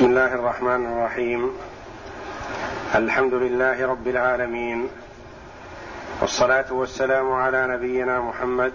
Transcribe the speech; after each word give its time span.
بسم 0.00 0.08
الله 0.08 0.34
الرحمن 0.34 0.86
الرحيم. 0.86 1.58
الحمد 2.94 3.34
لله 3.34 3.86
رب 3.86 4.08
العالمين. 4.08 4.88
والصلاة 6.20 6.72
والسلام 6.72 7.32
على 7.32 7.66
نبينا 7.66 8.20
محمد 8.20 8.72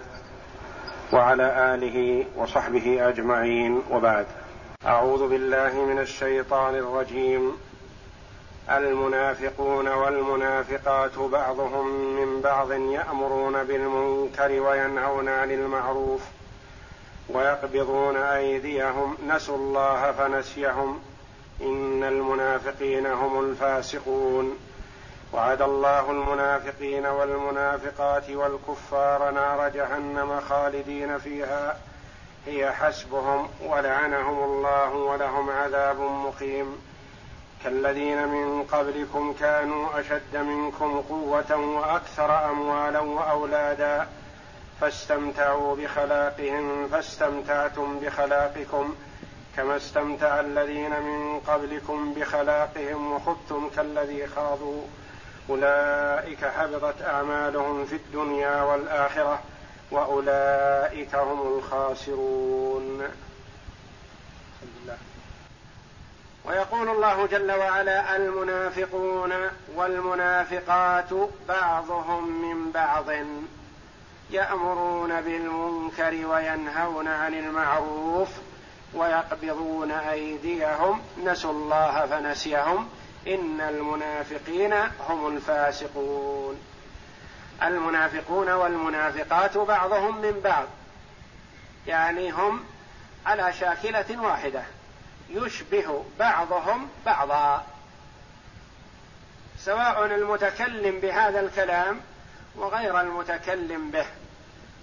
وعلى 1.12 1.74
آله 1.74 2.24
وصحبه 2.36 3.08
أجمعين. 3.08 3.82
وبعد. 3.90 4.26
أعوذ 4.86 5.28
بالله 5.28 5.74
من 5.74 5.98
الشيطان 5.98 6.74
الرجيم. 6.74 7.56
المنافقون 8.70 9.88
والمنافقات 9.88 11.18
بعضهم 11.18 11.86
من 12.20 12.40
بعض 12.40 12.72
يأمرون 12.72 13.64
بالمنكر 13.64 14.60
وينهون 14.60 15.28
عن 15.28 15.50
المعروف 15.50 16.20
ويقبضون 17.28 18.16
أيديهم. 18.16 19.16
نسوا 19.28 19.56
الله 19.56 20.12
فنسيهم. 20.12 20.98
إن 21.60 22.04
المنافقين 22.04 23.06
هم 23.06 23.40
الفاسقون. 23.40 24.58
وعد 25.32 25.62
الله 25.62 26.10
المنافقين 26.10 27.06
والمنافقات 27.06 28.30
والكفار 28.30 29.30
نار 29.30 29.68
جهنم 29.68 30.40
خالدين 30.40 31.18
فيها. 31.18 31.78
هي 32.46 32.72
حسبهم 32.72 33.48
ولعنهم 33.64 34.44
الله 34.44 34.94
ولهم 34.94 35.50
عذاب 35.50 36.00
مقيم. 36.00 36.78
كالذين 37.64 38.28
من 38.28 38.62
قبلكم 38.62 39.34
كانوا 39.40 40.00
أشد 40.00 40.36
منكم 40.36 41.00
قوة 41.08 41.56
وأكثر 41.56 42.50
أموالا 42.50 43.00
وأولادا. 43.00 44.08
فاستمتعوا 44.80 45.76
بخلاقهم 45.76 46.88
فاستمتعتم 46.88 47.98
بخلاقكم. 47.98 48.94
كما 49.56 49.76
استمتع 49.76 50.40
الذين 50.40 50.90
من 50.90 51.40
قبلكم 51.40 52.12
بخلاقهم 52.14 53.12
وخذتم 53.12 53.70
كالذي 53.76 54.26
خاضوا. 54.26 54.82
أولئك 55.50 56.44
حبطت 56.44 57.02
أعمالهم 57.02 57.86
في 57.86 57.96
الدنيا 57.96 58.62
والآخرة 58.62 59.42
وأولئك 59.90 61.14
هم 61.14 61.58
الخاسرون. 61.58 63.02
ويقول 66.44 66.88
الله 66.88 67.26
جل 67.26 67.52
وعلا 67.52 68.16
المنافقون 68.16 69.32
والمنافقات 69.74 71.10
بعضهم 71.48 72.42
من 72.42 72.70
بعض 72.70 73.04
يأمرون 74.30 75.20
بالمنكر 75.20 76.26
وينهون 76.26 77.08
عن 77.08 77.34
المعروف 77.34 78.28
ويقبضون 78.94 79.90
أيديهم 79.90 81.02
نسوا 81.24 81.52
الله 81.52 82.06
فنسيهم. 82.06 82.88
إن 83.26 83.60
المنافقين 83.60 84.72
هم 85.08 85.36
الفاسقون. 85.36 86.60
المنافقون 87.62 88.48
والمنافقات 88.48 89.58
بعضهم 89.58 90.20
من 90.22 90.40
بعض. 90.44 90.66
يعني 91.86 92.30
هم 92.30 92.64
على 93.26 93.52
شاكلة 93.52 94.20
واحدة. 94.22 94.62
يشبه 95.30 96.04
بعضهم 96.18 96.88
بعضا. 97.06 97.66
سواء 99.58 100.04
المتكلم 100.04 101.00
بهذا 101.00 101.40
الكلام 101.40 102.00
وغير 102.56 103.00
المتكلم 103.00 103.90
به. 103.90 104.06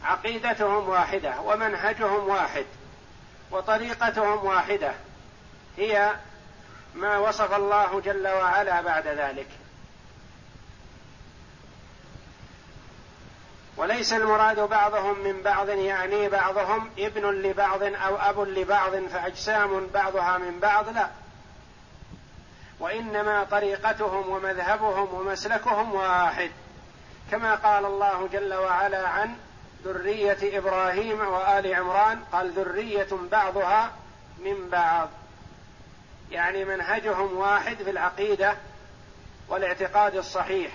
عقيدتهم 0.04 0.90
واحدة 0.90 1.42
ومنهجهم 1.42 2.30
واحد. 2.30 2.66
وطريقتهم 3.52 4.46
واحدة 4.46 4.94
هي 5.78 6.16
ما 6.96 7.18
وصف 7.18 7.54
الله 7.54 8.02
جل 8.02 8.28
وعلا 8.28 8.82
بعد 8.82 9.08
ذلك. 9.08 9.48
وليس 13.78 14.14
المراد 14.14 14.60
بعضهم 14.60 15.20
من 15.20 15.42
بعض 15.42 15.70
يعني 15.70 16.30
بعضهم 16.30 16.90
ابن 17.00 17.26
لبعض 17.26 17.84
أو 17.84 18.16
أب 18.16 18.40
لبعض 18.40 18.96
فأجسام 18.96 19.88
بعضها 19.88 20.38
من 20.38 20.60
بعض 20.60 20.90
لا. 20.90 21.08
وإنما 22.80 23.44
طريقتهم 23.44 24.30
ومذهبهم 24.30 25.14
ومسلكهم 25.14 25.94
واحد 25.94 26.52
كما 27.32 27.56
قال 27.56 27.86
الله 27.86 28.28
جل 28.28 28.54
وعلا 28.54 29.08
عن 29.08 29.36
ذرية 29.86 30.58
إبراهيم 30.58 31.20
وآل 31.20 31.76
عمران 31.76 32.20
قال 32.32 32.52
ذرية 32.52 33.08
بعضها 33.32 33.92
من 34.40 34.70
بعض. 34.70 35.10
يعني 36.32 36.66
منهجهم 36.66 37.38
واحد 37.38 37.76
في 37.76 37.90
العقيدة 37.90 38.58
والاعتقاد 39.48 40.16
الصحيح. 40.16 40.72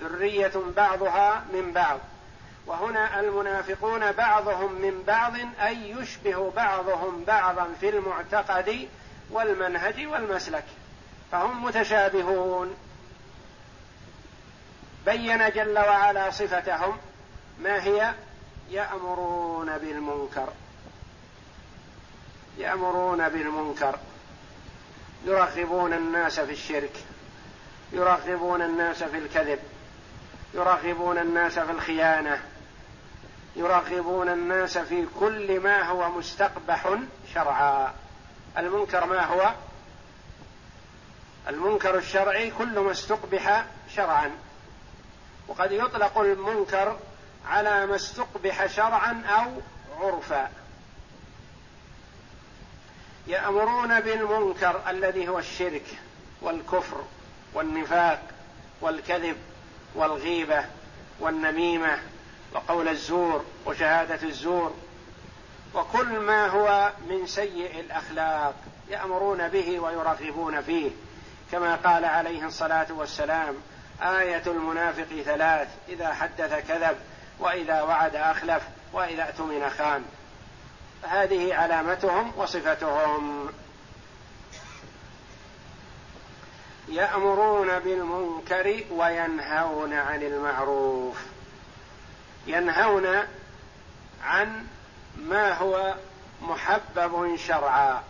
ذرية 0.00 0.52
بعضها 0.76 1.44
من 1.52 1.72
بعض. 1.72 1.98
وهنا 2.66 3.20
المنافقون 3.20 4.12
بعضهم 4.12 4.72
من 4.72 5.02
بعض 5.06 5.32
أي 5.60 5.90
يشبه 5.90 6.50
بعضهم 6.50 7.24
بعضا 7.24 7.68
في 7.80 7.88
المعتقد 7.88 8.88
والمنهج 9.30 10.06
والمسلك. 10.06 10.64
فهم 11.32 11.64
متشابهون. 11.64 12.76
بين 15.06 15.50
جل 15.50 15.78
وعلا 15.78 16.30
صفتهم. 16.30 16.98
ما 17.60 17.82
هي؟ 17.84 18.14
يأمرون 18.70 19.78
بالمنكر. 19.78 20.48
يأمرون 22.58 23.28
بالمنكر. 23.28 23.98
يرغبون 25.24 25.92
الناس 25.92 26.40
في 26.40 26.52
الشرك. 26.52 27.04
يرغبون 27.92 28.62
الناس 28.62 29.02
في 29.04 29.18
الكذب. 29.18 29.58
يرغبون 30.54 31.18
الناس 31.18 31.58
في 31.58 31.72
الخيانة. 31.72 32.42
يرغبون 33.56 34.28
الناس 34.28 34.78
في 34.78 35.06
كل 35.20 35.60
ما 35.60 35.82
هو 35.82 36.10
مستقبح 36.10 36.94
شرعا. 37.34 37.94
المنكر 38.58 39.06
ما 39.06 39.24
هو؟ 39.24 39.52
المنكر 41.48 41.98
الشرعي 41.98 42.50
كل 42.50 42.78
ما 42.78 42.90
استقبح 42.90 43.64
شرعا. 43.94 44.30
وقد 45.48 45.72
يطلق 45.72 46.18
المنكر 46.18 46.98
على 47.46 47.86
ما 47.86 47.96
استقبح 47.96 48.66
شرعا 48.66 49.22
أو 49.28 49.52
عرفا. 50.00 50.50
يأمرون 53.26 54.00
بالمنكر 54.00 54.80
الذي 54.88 55.28
هو 55.28 55.38
الشرك 55.38 55.86
والكفر 56.42 57.04
والنفاق 57.54 58.22
والكذب 58.80 59.36
والغيبة 59.94 60.64
والنميمة 61.20 61.98
وقول 62.52 62.88
الزور 62.88 63.44
وشهادة 63.66 64.28
الزور. 64.28 64.74
وكل 65.74 66.18
ما 66.18 66.46
هو 66.46 66.92
من 67.08 67.26
سيء 67.26 67.80
الأخلاق 67.80 68.54
يأمرون 68.88 69.48
به 69.48 69.80
ويرغبون 69.80 70.62
فيه. 70.62 70.90
كما 71.52 71.74
قال 71.74 72.04
عليه 72.04 72.46
الصلاة 72.46 72.86
والسلام 72.90 73.54
آية 74.02 74.42
المنافق 74.46 75.22
ثلاث 75.24 75.68
إذا 75.88 76.14
حدث 76.14 76.68
كذب 76.68 76.96
وإذا 77.38 77.82
وعد 77.82 78.16
أخلف 78.16 78.62
وإذا 78.92 79.22
اؤتمن 79.22 79.70
خان. 79.70 80.04
هذه 81.02 81.54
علامتهم 81.54 82.32
وصفتهم. 82.36 83.48
يأمرون 86.88 87.78
بالمنكر 87.78 88.84
وينهون 88.90 89.92
عن 89.92 90.22
المعروف. 90.22 91.16
ينهون 92.46 93.06
عن 94.24 94.66
ما 95.16 95.54
هو 95.54 95.94
محبب 96.42 97.36
شرعا. 97.36 98.02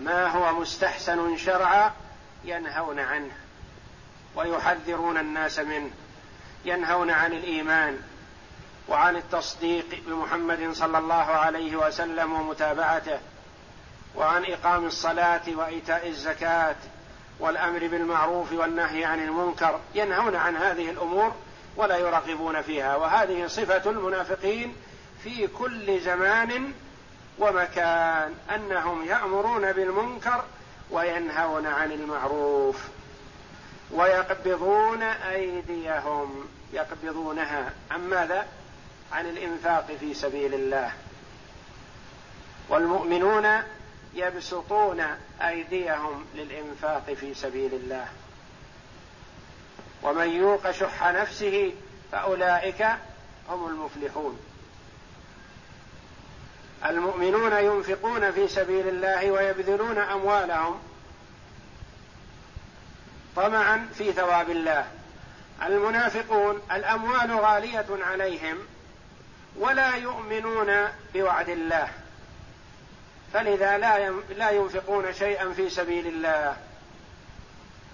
ما 0.00 0.26
هو 0.26 0.60
مستحسن 0.60 1.36
شرعا 1.36 1.92
ينهون 2.44 2.98
عنه 2.98 3.32
ويحذرون 4.34 5.18
الناس 5.18 5.58
منه. 5.58 5.90
ينهون 6.64 7.10
عن 7.10 7.32
الإيمان 7.32 7.98
وعن 8.88 9.16
التصديق 9.16 10.02
بمحمد 10.06 10.72
صلى 10.72 10.98
الله 10.98 11.14
عليه 11.14 11.76
وسلم 11.76 12.32
ومتابعته 12.32 13.18
وعن 14.16 14.44
إقام 14.44 14.86
الصلاة 14.86 15.42
وإيتاء 15.48 16.08
الزكاة 16.08 16.76
والأمر 17.40 17.78
بالمعروف 17.78 18.52
والنهي 18.52 19.04
عن 19.04 19.22
المنكر 19.22 19.80
ينهون 19.94 20.36
عن 20.36 20.56
هذه 20.56 20.90
الأمور 20.90 21.32
ولا 21.76 21.96
يرغبون 21.96 22.62
فيها. 22.62 22.96
وهذه 22.96 23.46
صفة 23.46 23.90
المنافقين 23.90 24.76
في 25.22 25.46
كل 25.46 26.00
زمان 26.00 26.72
ومكان 27.38 28.34
أنهم 28.54 29.04
يأمرون 29.04 29.72
بالمنكر 29.72 30.44
وينهون 30.90 31.66
عن 31.66 31.92
المعروف. 31.92 32.88
ويقبضون 33.90 35.02
أيديهم. 35.02 36.48
يقبضونها. 36.72 37.72
عن 37.90 38.08
ماذا? 38.08 38.46
عن 39.12 39.26
الإنفاق 39.26 39.96
في 40.00 40.14
سبيل 40.14 40.54
الله. 40.54 40.92
والمؤمنون 42.68 43.62
يبسطون 44.14 45.04
أيديهم 45.40 46.26
للإنفاق 46.34 47.16
في 47.20 47.34
سبيل 47.34 47.74
الله. 47.74 48.08
ومن 50.02 50.28
يوق 50.28 50.70
شح 50.70 51.06
نفسه 51.06 51.72
فأولئك 52.12 52.86
هم 53.48 53.66
المفلحون. 53.66 54.38
المؤمنون 56.86 57.52
ينفقون 57.52 58.30
في 58.30 58.48
سبيل 58.48 58.88
الله 58.88 59.30
ويبذلون 59.30 59.98
أموالهم 59.98 60.78
طمعا 63.36 63.88
في 63.94 64.12
ثواب 64.12 64.50
الله. 64.50 64.86
المنافقون 65.62 66.62
الأموال 66.72 67.40
غالية 67.40 67.86
عليهم 67.90 68.58
ولا 69.56 69.94
يؤمنون 69.94 70.88
بوعد 71.14 71.48
الله 71.48 71.88
فلذا 73.32 73.78
لا 73.78 74.10
لا 74.36 74.50
ينفقون 74.50 75.12
شيئا 75.12 75.52
في 75.52 75.70
سبيل 75.70 76.06
الله. 76.06 76.56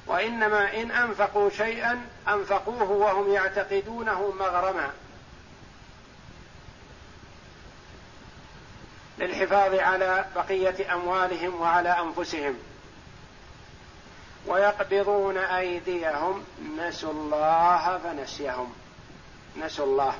وإنما 0.07 0.75
إن 0.75 0.91
أنفقوا 0.91 1.51
شيئا 1.51 2.07
أنفقوه 2.29 2.91
وهم 2.91 3.33
يعتقدونه 3.33 4.31
مغرما. 4.39 4.91
للحفاظ 9.19 9.75
على 9.75 10.25
بقية 10.37 10.95
أموالهم 10.95 11.61
وعلى 11.61 11.89
أنفسهم. 11.89 12.59
ويقبضون 14.47 15.37
أيديهم. 15.37 16.45
نسوا 16.79 17.13
الله 17.13 17.99
فنسيهم. 17.99 18.73
نسوا 19.57 19.87
الله 19.87 20.15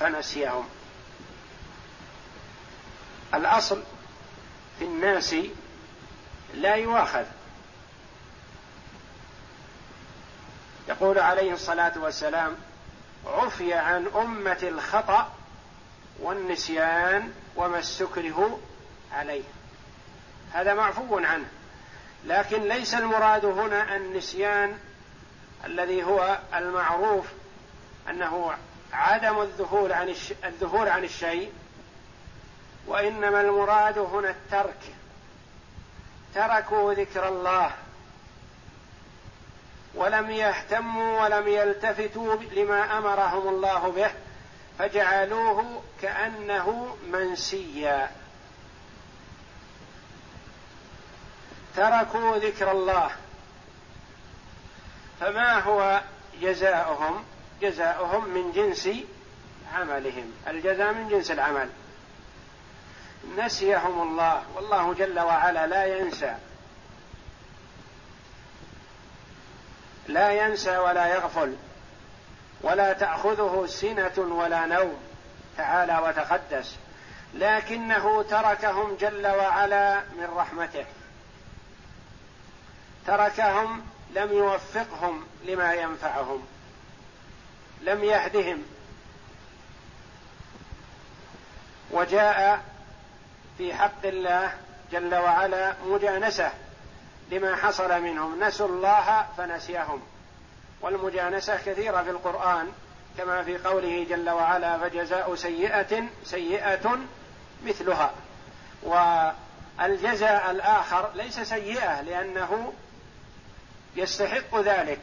فنسيهم. 0.00 0.68
الأصل 3.34 3.82
في 4.78 4.84
الناس 4.84 5.34
لا 6.54 6.74
يؤاخذ. 6.74 7.24
يقول 10.88 11.18
عليه 11.18 11.52
الصلاة 11.52 11.92
والسلام 11.96 12.56
عفي 13.26 13.74
عن 13.74 14.06
أمة 14.06 14.58
الخطأ 14.62 15.32
والنسيان 16.18 17.32
وما 17.56 17.78
استكره 17.78 18.60
عليه. 19.12 19.42
هذا 20.52 20.74
معفو 20.74 21.18
عنه. 21.18 21.48
لكن 22.28 22.62
ليس 22.62 22.94
المراد 22.94 23.44
هنا 23.44 23.96
النسيان 23.96 24.78
الذي 25.64 26.04
هو 26.04 26.38
المعروف 26.54 27.26
أنه 28.10 28.54
عدم 28.92 29.40
الذهول 29.42 29.92
عن. 29.92 30.14
الذهول 30.44 30.88
عن 30.88 31.04
الشيء 31.04 31.52
وإنما 32.86 33.40
المراد 33.40 33.98
هنا 33.98 34.30
الترك 34.30 34.80
تركوا 36.34 36.94
ذكر 36.94 37.28
الله 37.28 37.70
ولم 39.94 40.30
يهتموا 40.30 41.22
ولم 41.22 41.48
يلتفتوا 41.48 42.36
لما 42.36 42.98
أمرهم 42.98 43.48
الله 43.48 43.90
به 43.90 44.10
فجعلوه 44.78 45.82
كأنه 46.02 46.96
منسيا 47.12 48.10
تركوا 51.78 52.36
ذكر 52.36 52.70
الله. 52.70 53.10
فما 55.20 55.60
هو 55.60 56.00
جزاؤهم؟ 56.40 57.24
جزاؤهم 57.62 58.28
من 58.28 58.52
جنس 58.52 58.88
عملهم. 59.74 60.32
الجزاء 60.48 60.92
من 60.92 61.08
جنس 61.08 61.30
العمل. 61.30 61.68
نسيهم 63.38 64.02
الله. 64.02 64.42
والله 64.54 64.94
جل 64.94 65.20
وعلا 65.20 65.66
لا 65.66 65.98
ينسى. 65.98 66.34
لا 70.06 70.30
ينسى 70.30 70.78
ولا 70.78 71.06
يغفل. 71.06 71.56
ولا 72.62 72.92
تأخذه 72.92 73.66
سنة 73.66 74.18
ولا 74.18 74.66
نوم. 74.66 74.96
تعالى 75.56 75.98
وتقدس. 75.98 76.76
لكنه 77.34 78.22
تركهم 78.22 78.96
جل 79.00 79.26
وعلا 79.26 80.00
من 80.00 80.28
رحمته. 80.36 80.86
تركهم 83.08 83.82
لم 84.14 84.32
يوفقهم 84.32 85.26
لما 85.44 85.74
ينفعهم 85.74 86.46
لم 87.82 88.04
يهدهم. 88.04 88.62
وجاء 91.90 92.64
في 93.58 93.74
حق 93.74 94.04
الله 94.04 94.54
جل 94.92 95.14
وعلا 95.14 95.74
مجانسة 95.86 96.52
لما 97.30 97.56
حصل 97.56 98.02
منهم. 98.02 98.44
نسوا 98.44 98.68
الله 98.68 99.26
فنسيهم. 99.36 100.02
والمجانسة 100.80 101.56
كثيرة 101.56 102.02
في 102.02 102.10
القرآن 102.10 102.72
كما 103.18 103.42
في 103.42 103.58
قوله 103.58 104.06
جل 104.10 104.30
وعلا 104.30 104.78
فجزاء 104.78 105.34
سيئة 105.34 106.02
سيئة 106.24 106.98
مثلها. 107.64 108.12
والجزاء 108.82 110.50
الآخر 110.50 111.10
ليس 111.14 111.40
سيئة 111.40 112.00
لأنه 112.00 112.72
يستحق 113.98 114.60
ذلك. 114.60 115.00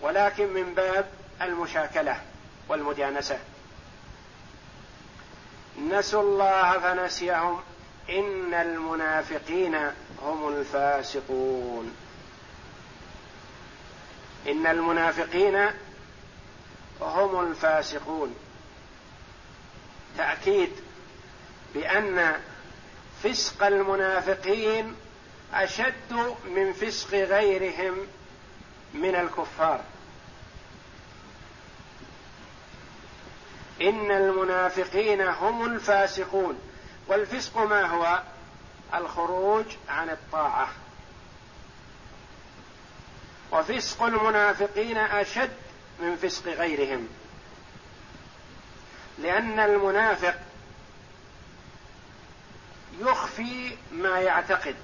ولكن 0.00 0.52
من 0.52 0.74
باب 0.74 1.10
المشاكلة 1.42 2.20
والمجانسه 2.68 3.38
نسوا 5.90 6.22
الله 6.22 6.78
فنسيهم. 6.78 7.60
إن 8.10 8.54
المنافقين 8.54 9.76
هم 10.22 10.48
الفاسقون. 10.48 11.96
إن 14.48 14.66
المنافقين 14.66 15.66
هم 17.00 17.40
الفاسقون. 17.40 18.36
تأكيد 20.18 20.70
بأن 21.74 22.40
فسق 23.22 23.66
المنافقين 23.66 24.94
أشد 25.54 26.34
من 26.44 26.72
فسق 26.72 27.14
غيرهم 27.14 28.06
من 28.94 29.14
الكفار. 29.14 29.80
إن 33.80 34.10
المنافقين 34.10 35.20
هم 35.20 35.64
الفاسقون. 35.64 36.58
والفسق 37.08 37.58
ما 37.58 37.86
هو؟ 37.86 38.22
الخروج 38.94 39.66
عن 39.88 40.10
الطاعة. 40.10 40.68
وفسق 43.52 44.02
المنافقين 44.02 44.98
أشد 44.98 45.56
من 46.00 46.16
فسق 46.16 46.48
غيرهم. 46.48 47.08
لأن 49.18 49.60
المنافق 49.60 50.34
يخفي 53.00 53.76
ما 53.92 54.20
يعتقد. 54.20 54.76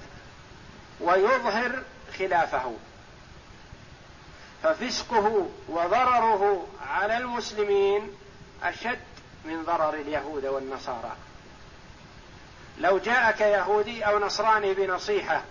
ويظهر 1.01 1.83
خلافه. 2.19 2.73
ففسقه 4.63 5.49
وضرره 5.67 6.67
على 6.87 7.17
المسلمين 7.17 8.11
أشد 8.63 8.99
من 9.45 9.63
ضرر 9.63 9.93
اليهود 9.93 10.45
والنصارى. 10.45 11.15
لو 12.77 12.97
جاءك 12.97 13.41
يهودي 13.41 14.03
أو 14.03 14.19
نصراني 14.19 14.73
بنصيحة 14.73 15.43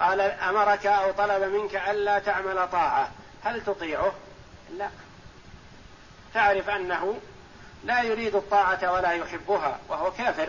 قال 0.00 0.20
أمرك 0.20 0.86
أو 0.86 1.12
طلب 1.12 1.42
منك 1.42 1.76
ألا 1.76 2.18
تعمل 2.18 2.68
طاعة 2.68 3.10
هل 3.44 3.64
تطيعه؟ 3.64 4.12
لا. 4.76 4.90
تعرف 6.34 6.68
أنه 6.68 7.20
لا 7.84 8.02
يريد 8.02 8.34
الطاعة 8.34 8.92
ولا 8.92 9.12
يحبها 9.12 9.78
وهو 9.88 10.10
كافر 10.12 10.48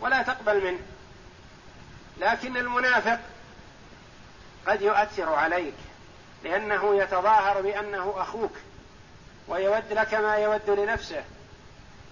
ولا 0.00 0.22
تقبل 0.22 0.64
منه. 0.64 0.80
لكن 2.20 2.56
المنافق 2.56 3.18
قد 4.66 4.82
يؤثر 4.82 5.34
عليك 5.34 5.74
لأنه 6.44 6.96
يتظاهر 7.02 7.62
بأنه 7.62 8.14
أخوك 8.16 8.52
ويود 9.48 9.92
لك 9.92 10.14
ما 10.14 10.36
يود 10.36 10.70
لنفسه 10.70 11.24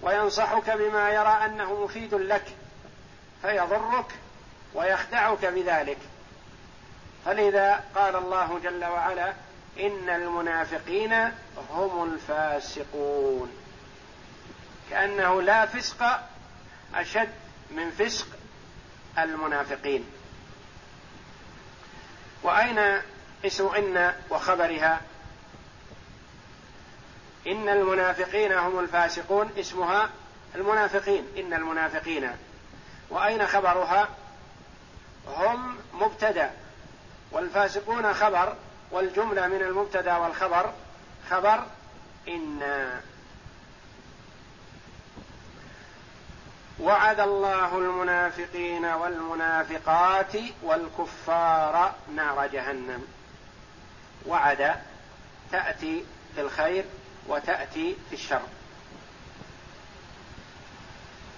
وينصحك 0.01 0.69
بما 0.69 1.09
يرى 1.09 1.45
أنه 1.45 1.83
مفيد 1.83 2.13
لك 2.13 2.45
فيضرك 3.41 4.05
ويخدعك 4.73 5.45
بذلك. 5.45 5.97
فلذا 7.25 7.83
قال 7.95 8.15
الله 8.15 8.59
جل 8.63 8.85
وعلا 8.85 9.33
إن 9.79 10.09
المنافقين 10.09 11.13
هم 11.71 12.13
الفاسقون. 12.13 13.51
كأنه 14.89 15.41
لا 15.41 15.65
فسق 15.65 16.03
أشد 16.95 17.29
من 17.71 17.91
فسق 17.91 18.27
المنافقين. 19.17 20.05
وأين 22.43 23.01
اسم 23.45 23.67
إن 23.67 24.13
وخبرها؟ 24.29 25.01
إن 27.47 27.69
المنافقين 27.69 28.51
هم 28.53 28.79
الفاسقون 28.79 29.51
اسمها 29.59 30.09
المنافقين 30.55 31.27
إن 31.37 31.53
المنافقين. 31.53 32.31
وأين 33.09 33.47
خبرها؟ 33.47 34.09
هم 35.27 35.77
مبتدأ 35.93 36.51
والفاسقون 37.31 38.13
خبر 38.13 38.55
والجملة 38.91 39.47
من 39.47 39.61
المبتدأ 39.61 40.17
والخبر 40.17 40.73
خبر 41.29 41.63
إن. 42.27 42.59
وعد 46.79 47.19
الله 47.19 47.77
المنافقين 47.77 48.85
والمنافقات 48.85 50.33
والكفار 50.63 51.95
نار 52.15 52.47
جهنم. 52.47 53.07
وعد 54.25 54.75
تأتي 55.51 56.03
في 56.35 56.41
الخير 56.41 56.85
وتأتي 57.27 57.97
في 58.09 58.15
الشر. 58.15 58.41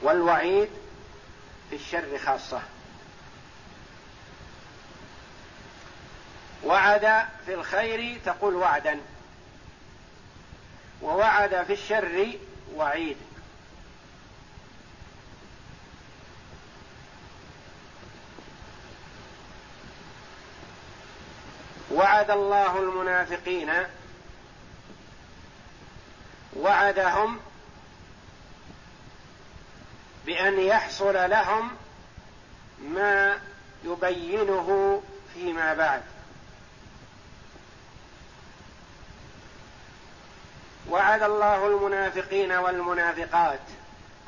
والوعيد 0.02 0.70
في 1.70 1.76
الشر 1.76 2.18
خاصة. 2.26 2.62
وعد 6.64 7.26
في 7.46 7.54
الخير 7.54 8.20
تقول 8.26 8.56
وعدا. 8.56 9.00
ووعد 11.02 11.64
في 11.64 11.74
الشر 11.74 12.30
وعيد. 12.76 13.18
وعد 22.00 22.32
الله 22.32 22.80
المنافقين 22.80 23.72
وعدهم 26.56 27.40
بأن 30.26 30.60
يحصل 30.60 31.30
لهم 31.30 31.72
ما 32.82 33.40
يبينه 33.84 35.02
فيما 35.34 35.74
بعد. 35.74 36.02
وعد 40.90 41.24
الله 41.24 41.68
المنافقين 41.68 42.52
والمنافقات 42.52 43.60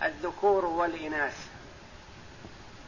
الذكور 0.04 0.66
والإناث. 0.66 1.38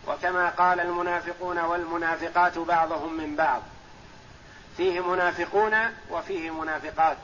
وكما 0.08 0.50
قال 0.50 0.80
المنافقون 0.80 1.60
والمنافقات 1.60 2.58
بعضهم 2.58 3.14
من 3.14 3.36
بعض. 3.36 3.62
فيه 4.78 5.00
منافقون 5.00 5.76
وفيه 6.12 6.52
منافقات. 6.52 7.18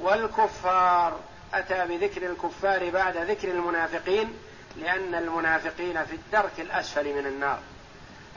والكفار 0.00 1.20
أتى 1.54 1.86
بذكر 1.86 2.30
الكفار 2.30 2.90
بعد 2.90 3.16
ذكر 3.16 3.50
المنافقين 3.50 4.34
لأن 4.76 5.14
المنافقين 5.14 6.04
في 6.04 6.14
الدرك 6.14 6.60
الأسفل 6.60 7.14
من 7.14 7.26
النار. 7.26 7.58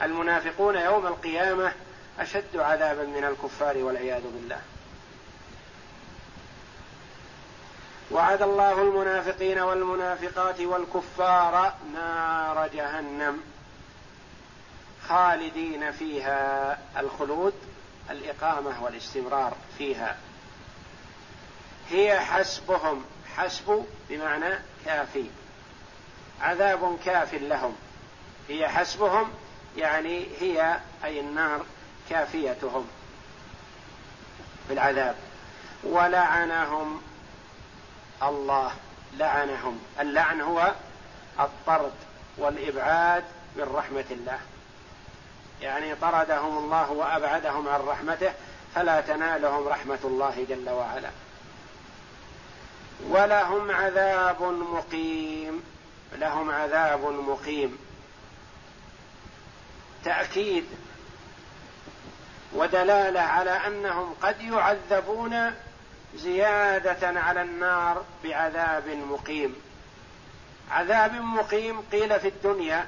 المنافقون 0.02 0.76
يوم 0.76 1.06
القيامة 1.06 1.72
أشد 2.18 2.56
عذابا 2.56 3.02
من 3.02 3.24
الكفار 3.24 3.78
والعياذ 3.78 4.22
بالله. 4.22 4.60
وعد 8.10 8.42
الله 8.42 8.82
المنافقين 8.82 9.58
والمنافقات 9.58 10.60
والكفار 10.60 11.74
نار 11.94 12.68
جهنم. 12.74 13.51
خالدين 15.12 15.92
فيها. 15.92 16.78
الخلود 16.96 17.54
الإقامة 18.10 18.84
والاستمرار 18.84 19.56
فيها. 19.78 20.16
هي 21.90 22.20
حسبهم. 22.20 23.04
حسب 23.36 23.86
بمعنى 24.08 24.54
كافي. 24.84 25.24
عذاب 26.40 26.98
كاف 27.04 27.34
لهم. 27.34 27.76
هي 28.48 28.68
حسبهم 28.68 29.30
يعني 29.76 30.26
هي 30.40 30.78
أي 31.04 31.20
النار 31.20 31.64
كافيتهم 32.10 32.86
بالعذاب. 34.68 35.16
ولعنهم 35.84 37.02
الله. 38.22 38.72
لعنهم. 39.16 39.80
اللعن 40.00 40.40
هو 40.40 40.72
الطرد 41.40 41.94
والإبعاد 42.38 43.24
من 43.56 43.62
رحمة 43.62 44.04
الله. 44.10 44.38
يعني 45.62 45.94
طردهم 45.94 46.58
الله 46.58 46.90
وأبعدهم 46.90 47.68
عن 47.68 47.80
رحمته 47.80 48.32
فلا 48.74 49.00
تنالهم 49.00 49.68
رحمة 49.68 49.98
الله 50.04 50.46
جل 50.48 50.70
وعلا. 50.70 51.10
ولهم 53.08 53.70
عذاب 53.70 54.42
مقيم 54.42 55.62
لهم 56.12 56.50
عذاب 56.50 57.04
مقيم. 57.04 57.78
تأكيد 60.04 60.64
ودلالة 62.52 63.20
على 63.20 63.50
أنهم 63.50 64.14
قد 64.22 64.40
يعذبون 64.40 65.54
زيادة 66.16 67.20
على 67.20 67.42
النار 67.42 68.04
بعذاب 68.24 68.88
مقيم. 68.88 69.56
عذاب 70.70 71.12
مقيم 71.14 71.80
قيل 71.92 72.20
في 72.20 72.28
الدنيا 72.28 72.86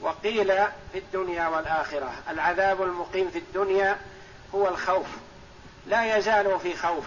وقيل 0.00 0.46
في 0.92 0.98
الدنيا 0.98 1.48
والآخرة 1.48 2.12
العذاب 2.28 2.82
المقيم 2.82 3.30
في 3.30 3.38
الدنيا 3.38 3.98
هو 4.54 4.68
الخوف. 4.68 5.06
لا 5.86 6.16
يزال 6.16 6.60
في 6.60 6.76
خوف 6.76 7.04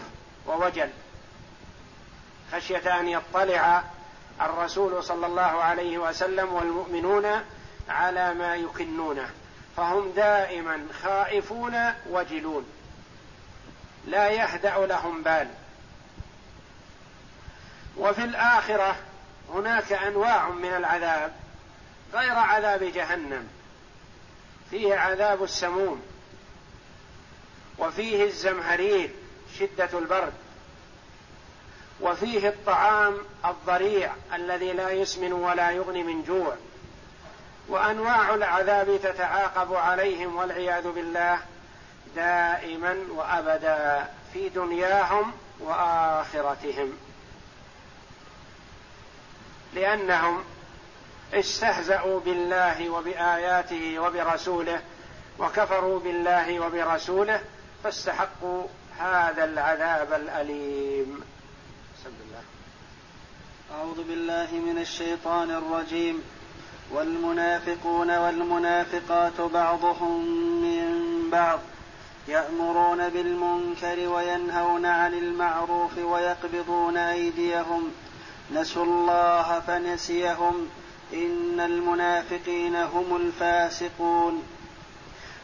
ووجل. 0.47 0.89
خشيه 2.51 2.99
ان 2.99 3.07
يطلع 3.07 3.83
الرسول 4.41 5.03
صلى 5.03 5.25
الله 5.25 5.41
عليه 5.41 5.97
وسلم 5.97 6.53
والمؤمنون 6.53 7.25
على 7.89 8.33
ما 8.33 8.55
يكنونه 8.55 9.29
فهم 9.77 10.11
دائما 10.11 10.87
خائفون 11.03 11.93
وجلون. 12.09 12.65
لا 14.07 14.29
يهدأ 14.29 14.85
لهم 14.85 15.23
بال. 15.23 15.47
وفي 17.97 18.23
الآخرة 18.23 18.95
هناك 19.53 19.93
أنواع 19.93 20.49
من 20.49 20.75
العذاب. 20.75 21.33
غير 22.13 22.33
عذاب 22.33 22.83
جهنم. 22.83 23.47
فيه 24.69 24.95
عذاب 24.95 25.43
السموم. 25.43 26.01
وفيه 27.77 28.23
الزمهرير 28.23 29.09
شدة 29.59 29.99
البرد. 29.99 30.33
وفيه 32.01 32.49
الطعام 32.49 33.17
الضريع 33.45 34.13
الذي 34.33 34.73
لا 34.73 34.89
يسمن 34.89 35.33
ولا 35.33 35.71
يغني 35.71 36.03
من 36.03 36.23
جوع. 36.23 36.55
وأنواع 37.67 38.33
العذاب 38.33 38.99
تتعاقب 39.03 39.73
عليهم 39.73 40.35
والعياذ 40.35 40.91
بالله 40.91 41.39
دائما 42.15 42.97
وابدا 43.09 44.09
في 44.33 44.49
دنياهم 44.49 45.31
وآخرتهم. 45.59 46.97
لأنهم 49.73 50.43
استهزأوا 51.33 52.19
بالله 52.19 52.89
وبآياته 52.89 53.99
وبرسوله 53.99 54.81
وكفروا 55.39 55.99
بالله 55.99 56.59
وبرسوله 56.59 57.41
فاستحقوا 57.83 58.63
هذا 58.99 59.43
العذاب 59.43 60.13
الأليم. 60.13 61.23
بسم 61.99 62.09
الله. 62.09 62.43
أعوذ 63.77 64.03
بالله 64.03 64.47
من 64.51 64.77
الشيطان 64.81 65.51
الرجيم. 65.51 66.23
والمنافقون 66.91 68.17
والمنافقات 68.17 69.41
بعضهم 69.41 70.25
من 70.61 70.89
بعض 71.31 71.59
يأمرون 72.27 73.09
بالمنكر 73.09 74.09
وينهون 74.09 74.85
عن 74.85 75.13
المعروف 75.13 75.97
ويقبضون 75.97 76.97
أيديهم. 76.97 77.91
نسوا 78.53 78.85
الله 78.85 79.59
فنسيهم. 79.67 80.69
إن 81.13 81.59
المنافقين 81.59 82.75
هم 82.75 83.15
الفاسقون. 83.15 84.43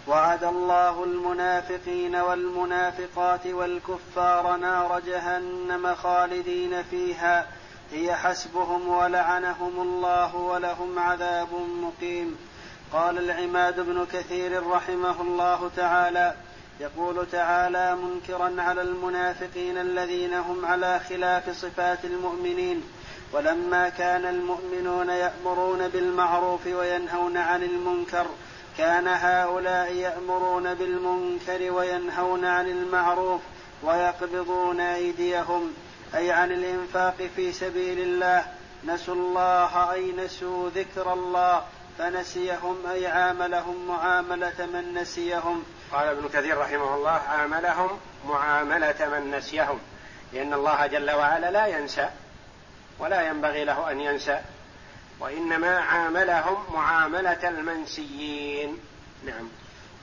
وعد 0.08 0.44
الله 0.44 1.04
المنافقين 1.04 2.16
والمنافقات 2.16 3.48
والكفار 3.48 4.56
نار 4.56 5.00
جهنم 5.00 5.96
خالدين 5.96 6.84
فيها. 6.84 7.48
هي 7.92 8.16
حسبهم 8.16 8.88
ولعنهم 8.88 9.82
الله 9.82 10.36
ولهم 10.36 11.00
عذاب 11.00 11.48
مقيم. 11.82 12.38
قال 12.94 13.18
العماد 13.18 13.80
بن 13.80 14.06
كثير 14.14 14.68
رحمه 14.68 15.22
الله 15.22 15.72
تعالى 15.76 16.36
يقول 16.80 17.28
تعالى 17.32 17.96
منكرا 17.96 18.62
على 18.62 18.82
المنافقين 18.82 19.78
الذين 19.78 20.34
هم 20.34 20.66
على 20.66 21.02
خلاف 21.10 21.50
صفات 21.50 22.06
المؤمنين. 22.06 22.84
ولما 23.32 23.90
كان 23.90 24.26
المؤمنون 24.26 25.10
يأمرون 25.10 25.88
بالمعروف 25.88 26.68
وينهون 26.68 27.38
عن 27.38 27.64
المنكر 27.64 28.26
كان 28.78 29.08
هؤلاء 29.08 29.94
يأمرون 29.94 30.74
بالمنكر 30.74 31.72
وينهون 31.72 32.46
عن 32.46 32.68
المعروف 32.68 33.42
ويقبضون 33.84 34.80
أيديهم 34.80 35.74
أي 36.16 36.32
عن 36.32 36.52
الإنفاق 36.52 37.30
في 37.36 37.52
سبيل 37.52 38.00
الله. 38.00 38.46
نسوا 38.86 39.16
الله 39.16 39.94
أي 39.94 40.12
نسوا 40.12 40.70
ذكر 40.70 41.14
الله 41.14 41.64
فنسيهم 41.98 42.78
أي 42.92 43.08
عاملهم 43.08 43.88
معاملة 43.88 44.66
من 44.74 44.94
نسيهم. 44.94 45.64
قال 45.92 46.08
ابن 46.08 46.30
كثير 46.30 46.58
رحمه 46.58 46.96
الله 46.96 47.12
عاملهم 47.12 47.90
معاملة 48.28 49.20
من 49.20 49.32
نسيهم. 49.38 49.80
لأن 50.34 50.54
الله 50.54 50.88
جل 50.88 51.12
وعلا 51.12 51.52
لا 51.52 51.68
ينسى 51.68 52.10
ولا 53.00 53.28
ينبغي 53.28 53.64
له 53.64 53.92
أن 53.92 54.02
ينسى 54.02 54.40
وإنما 55.20 55.80
عاملهم 55.80 56.74
معاملة 56.74 57.50
المنسيين. 57.50 58.80
نعم. 59.26 59.48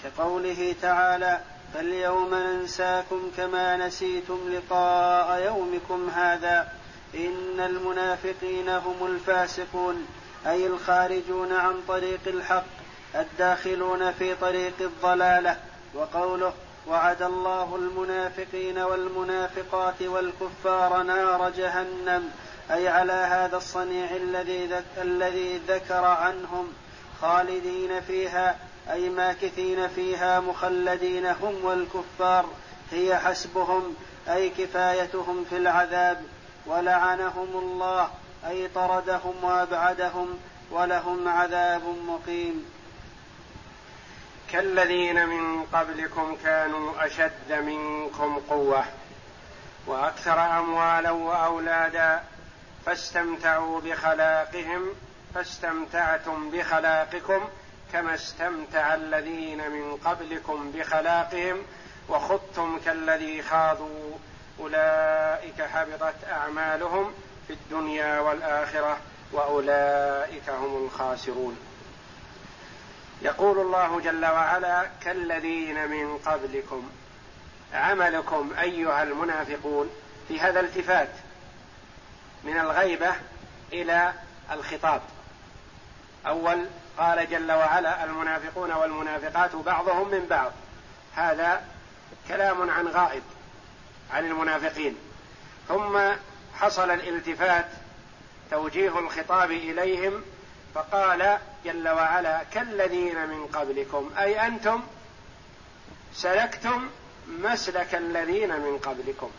كقوله 0.05 0.75
تعالى 0.83 1.41
فاليوم 1.75 2.35
ننساكم 2.35 3.31
كما 3.37 3.77
نسيتم 3.77 4.39
لقاء 4.53 5.45
يومكم 5.45 6.11
هذا. 6.11 6.73
إن 7.15 7.61
المنافقين 7.61 8.69
هم 8.69 9.07
الفاسقون 9.07 10.07
أي 10.47 10.67
الخارجون 10.67 11.53
عن 11.53 11.81
طريق 11.89 12.21
الحق 12.27 12.65
الداخلون 13.15 14.13
في 14.13 14.35
طريق 14.35 14.75
الضلالة. 14.81 15.57
وقوله 15.95 16.53
وعد 16.87 17.23
الله 17.23 17.77
المنافقين 17.77 18.79
والمنافقات 18.79 20.03
والكفار 20.03 21.03
نار 21.03 21.51
جهنم. 21.51 22.31
أي 22.71 22.89
على 22.89 23.13
هذا 23.13 23.57
الصنيع 23.57 24.11
الذي 24.17 24.83
الذي 24.99 25.59
ذكر 25.69 26.05
عنهم 26.05 26.73
خالدين 27.21 28.01
فيها 28.01 28.57
أي 28.91 29.09
ماكثين 29.09 29.89
فيها 29.89 30.41
مخلدين 30.41 31.27
هم 31.27 31.65
والكفار 31.65 32.47
هي 32.91 33.19
حسبهم 33.19 33.97
أي 34.29 34.51
كفايتهم 34.51 35.45
في 35.51 35.57
العذاب. 35.57 36.23
ولعنهم 36.67 37.49
الله 37.55 38.11
أي 38.49 38.69
طردهم 38.69 39.45
وأبعدهم 39.45 40.39
ولهم 40.71 41.29
عذاب 41.29 41.83
مقيم. 42.09 42.65
كالذين 44.53 45.27
من 45.27 45.63
قبلكم 45.73 46.37
كانوا 46.45 47.07
أشد 47.07 47.53
منكم 47.53 48.41
قوة 48.51 48.85
وأكثر 49.87 50.41
اموالا 50.59 51.11
وأولادا 51.11 52.23
فاستمتعوا 52.87 53.81
بخلاقهم 53.81 54.95
فاستمتعتم 55.35 56.51
بخلاقكم 56.51 57.49
كما 57.93 58.15
استمتع 58.15 58.95
الذين 58.95 59.71
من 59.71 59.97
قبلكم 59.97 60.73
بخلاقهم 60.73 61.63
وخضتم 62.09 62.79
كالذي 62.85 63.43
خاضوا. 63.43 64.19
أولئك 64.61 65.63
حبطت 65.63 66.25
أعمالهم 66.31 67.13
في 67.47 67.53
الدنيا 67.53 68.21
والآخرة 68.21 68.99
وأولئك 69.33 70.51
هم 70.51 70.85
الخاسرون. 70.85 71.57
يقول 73.23 73.59
الله 73.59 74.01
جل 74.01 74.27
وعلا 74.27 74.87
كالذين 75.05 75.89
من 75.89 76.19
قبلكم. 76.19 76.91
عملكم 77.75 78.51
أيها 78.61 79.03
المنافقون 79.03 79.91
في 80.29 80.41
هذا 80.41 80.61
التفات 80.61 81.09
من 82.45 82.59
الغيبة 82.59 83.13
إلى 83.73 84.13
الخطاب. 84.53 85.03
أول 86.27 86.67
قال 86.99 87.31
جل 87.31 87.53
وعلا 87.53 88.05
المنافقون 88.05 88.73
والمنافقات 88.73 89.57
بعضهم 89.57 90.11
من 90.11 90.27
بعض. 90.27 90.53
هذا 91.15 91.65
كلام 92.29 92.71
عن 92.71 92.89
غائب 92.89 93.23
عن 94.13 94.25
المنافقين. 94.25 94.97
ثم 95.69 95.99
حصل 96.55 96.91
الالتفات 96.91 97.67
توجيه 98.51 98.99
الخطاب 98.99 99.51
إليهم 99.51 100.23
فقال 100.75 101.39
جل 101.65 101.89
وعلا 101.89 102.43
كالذين 102.53 103.29
من 103.29 103.47
قبلكم 103.47 104.11
أي 104.19 104.47
أنتم؟ 104.47 104.83
سلكتم 106.15 106.91
مسلك 107.29 107.95
الذين 107.95 108.61
من 108.61 108.79
قبلكم. 108.79 109.31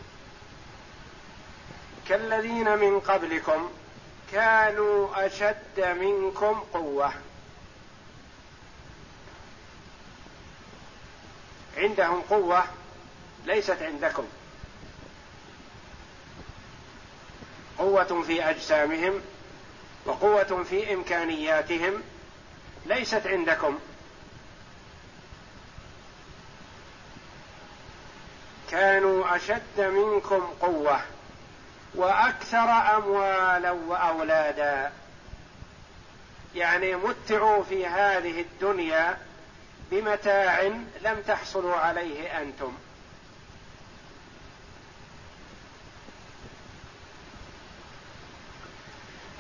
كالذين 2.09 2.77
من 2.77 2.99
قبلكم 2.99 3.71
كانوا 4.31 5.25
أشد 5.25 5.97
منكم 5.99 6.63
قوة. 6.73 7.13
عندهم 11.77 12.21
قوة 12.21 12.63
ليست 13.45 13.81
عندكم. 13.81 14.27
قوة 17.77 18.23
في 18.27 18.49
أجسامهم 18.49 19.21
وقوة 20.05 20.63
في 20.63 20.93
إمكانياتهم 20.93 22.03
ليست 22.85 23.27
عندكم. 23.27 23.79
كانوا 28.71 29.35
أشد 29.35 29.79
منكم 29.79 30.53
قوة. 30.61 31.01
وأكثر 31.95 32.97
أموالا 32.97 33.71
وأولادا. 33.71 34.91
يعني 36.56 36.95
متعوا 36.95 37.63
في 37.63 37.88
هذه 37.88 38.41
الدنيا 38.41 39.17
بمتاع 39.91 40.62
لم 41.01 41.21
تحصلوا 41.27 41.75
عليه 41.75 42.41
أنتم. 42.41 42.73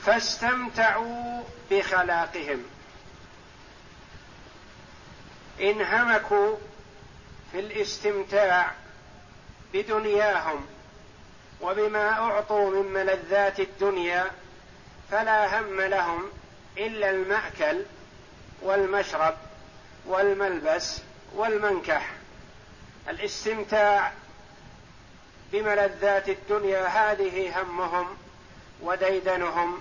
فاستمتعوا 0.05 1.43
بخلاقهم. 1.71 2.63
إنهمكوا 5.61 6.57
في 7.51 7.59
الاستمتاع 7.59 8.71
بدنياهم. 9.73 10.65
وبما 11.63 12.09
أعطوا 12.09 12.69
من 12.69 12.93
ملذات 12.93 13.59
الدنيا 13.59 14.31
فلا 15.11 15.59
هم 15.59 15.81
لهم 15.81 16.23
إلا 16.77 17.09
المأكل 17.09 17.83
والمشرب 18.61 19.35
والملبس 20.05 21.01
والمنكح. 21.35 22.09
الاستمتاع 23.09 24.11
بملذات 25.51 26.29
الدنيا 26.29 26.87
هذه 26.87 27.61
همهم 27.61 28.17
وديدنهم 28.81 29.79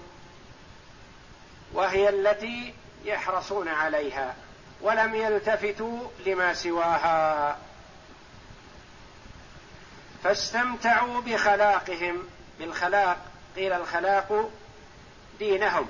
وهي 1.73 2.09
التي 2.09 2.75
يحرصون 3.05 3.69
عليها 3.69 4.35
ولم 4.81 5.15
يلتفتوا 5.15 6.01
لما 6.27 6.55
سواها. 6.55 7.59
فاستمتعوا 10.25 11.21
بخلاقهم 11.21 12.29
بالخلاق 12.59 13.17
قيل 13.57 13.73
الخلاق 13.73 14.51
دينهم 15.39 15.87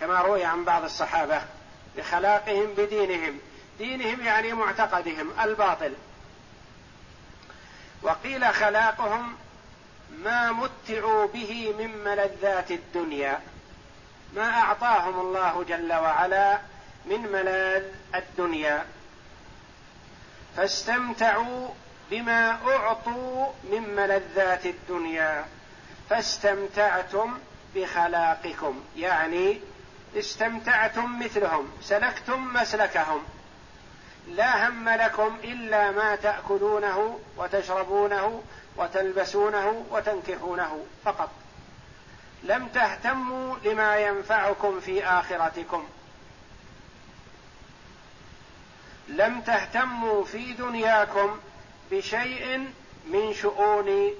كما 0.00 0.20
روي 0.20 0.44
عن 0.44 0.64
بعض 0.64 0.84
الصحابة 0.84 1.42
بخلاقهم 1.96 2.74
بدينهم. 2.74 3.38
دينهم 3.78 4.20
يعني 4.20 4.52
معتقدهم 4.52 5.30
الباطل. 5.40 5.94
وقيل 8.02 8.54
خلاقهم 8.54 9.36
ما 10.18 10.52
متعوا 10.52 11.26
به 11.26 11.74
من 11.78 12.04
ملذات 12.04 12.70
الدنيا 12.70 13.40
ما 14.34 14.50
أعطاهم 14.50 15.20
الله 15.20 15.64
جل 15.68 15.92
وعلا 15.92 16.58
من 17.06 17.32
ملاذ 17.32 17.84
الدنيا. 18.14 18.86
فاستمتعوا 20.56 21.68
بما 22.10 22.50
أعطوا 22.50 23.46
من 23.64 23.94
ملذات 23.96 24.66
الدنيا 24.66 25.44
فاستمتعتم 26.10 27.38
بخلاقكم. 27.74 28.80
يعني 28.96 29.60
استمتعتم 30.16 31.18
مثلهم 31.18 31.72
سلكتم 31.82 32.52
مسلكهم. 32.54 33.22
لا 34.28 34.68
هم 34.68 34.88
لكم 34.88 35.36
إلا 35.44 35.90
ما 35.90 36.16
تأكلونه 36.16 37.20
وتشربونه 37.36 38.42
وتلبسونه 38.76 39.86
وتنكحونه 39.90 40.86
فقط. 41.04 41.30
لم 42.42 42.68
تهتموا 42.68 43.56
لما 43.64 43.96
ينفعكم 43.96 44.80
في 44.80 45.06
آخرتكم. 45.06 45.86
لم 49.08 49.40
تهتموا 49.40 50.24
في 50.24 50.52
دنياكم 50.52 51.38
بشيء 51.90 52.70
من 53.06 53.34
شؤون 53.34 54.10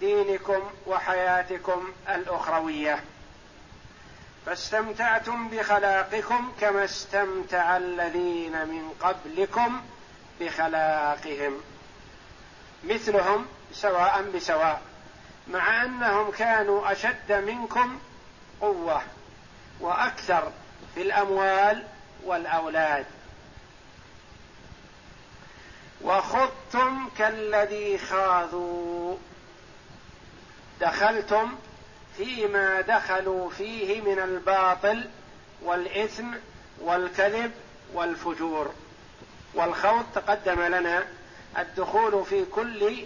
دينكم 0.00 0.70
وحياتكم 0.86 1.92
الأخروية. 2.08 3.04
فاستمتعتم 4.46 5.48
بخلاقكم 5.48 6.52
كما 6.60 6.84
استمتع 6.84 7.76
الذين 7.76 8.52
من 8.52 8.90
قبلكم 9.00 9.80
بخلاقهم. 10.40 11.60
مثلهم 12.84 13.46
سواء 13.72 14.22
بسواء 14.34 14.82
مع 15.48 15.84
أنهم 15.84 16.30
كانوا 16.30 16.92
أشد 16.92 17.32
منكم 17.32 17.98
قوة 18.60 19.02
وأكثر 19.80 20.52
في 20.94 21.02
الأموال 21.02 21.84
والأولاد. 22.24 23.06
وخضتم 26.02 27.08
كالذي 27.18 27.98
خاضوا 27.98 29.16
دخلتم 30.80 31.56
فيما 32.16 32.80
دخلوا 32.80 33.50
فيه 33.50 34.00
من 34.00 34.18
الباطل 34.18 35.08
والإثم 35.62 36.26
والكذب 36.80 37.52
والفجور. 37.94 38.72
والخوض 39.54 40.04
تقدم 40.14 40.62
لنا 40.62 41.06
الدخول 41.58 42.24
في 42.24 42.44
كل 42.44 43.04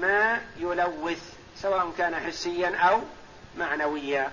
ما 0.00 0.40
يلوث 0.56 1.34
سواء 1.56 1.92
كان 1.98 2.14
حسيا 2.14 2.76
أو 2.76 3.00
معنويا. 3.58 4.30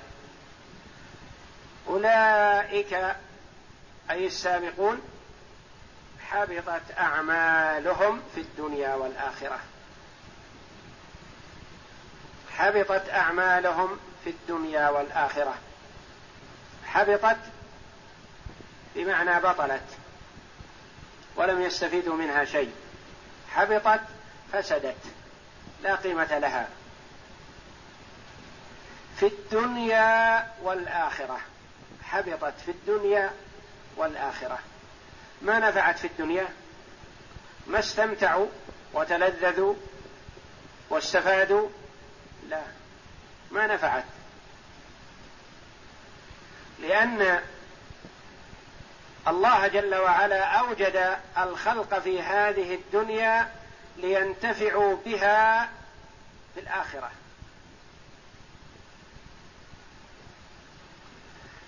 أولئك 1.87 2.93
أي 4.09 4.27
السابقون 4.27 5.01
حبطت 6.31 6.97
أعمالهم 6.97 8.21
في 8.35 8.41
الدنيا 8.41 8.95
والآخرة. 8.95 9.59
حبطت 12.57 13.09
أعمالهم 13.09 13.99
في 14.23 14.29
الدنيا 14.29 14.89
والآخرة. 14.89 15.55
حبطت 16.85 17.37
بمعنى 18.95 19.39
بطلت 19.39 19.97
ولم 21.35 21.61
يستفيدوا 21.61 22.15
منها 22.15 22.45
شيء. 22.45 22.73
حبطت 23.49 24.01
فسدت 24.53 25.03
لا 25.83 25.95
قيمة 25.95 26.37
لها. 26.39 26.67
في 29.19 29.27
الدنيا 29.27 30.47
والآخرة. 30.61 31.39
حبطت 32.03 32.53
في 32.65 32.71
الدنيا 32.71 33.31
والآخرة. 33.97 34.59
ما 35.41 35.60
نفعت 35.60 36.00
في 36.00 36.08
الدنيا؟ 36.08 36.47
ما 37.67 37.80
استمتعوا 37.80 38.47
وتلذذوا 38.93 39.76
واستفادوا؟ 40.89 41.69
لا 42.50 42.62
ما 43.52 43.67
نفعت. 43.67 44.04
لأن 46.80 47.41
الله 49.28 49.67
جل 49.67 49.95
وعلا 49.95 50.43
أوجد 50.43 51.17
الخلق 51.38 52.00
في 52.00 52.21
هذه 52.21 52.76
الدنيا 52.76 53.52
لينتفعوا 53.97 54.97
بها 55.06 55.69
في 56.54 56.60
الآخرة. 56.60 57.12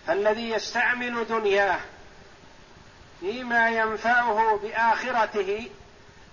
فالذي 0.08 0.50
يستعمل 0.50 1.28
دنياه 1.28 1.80
فيما 3.20 3.70
ينفعه 3.70 4.60
بآخرته 4.64 5.70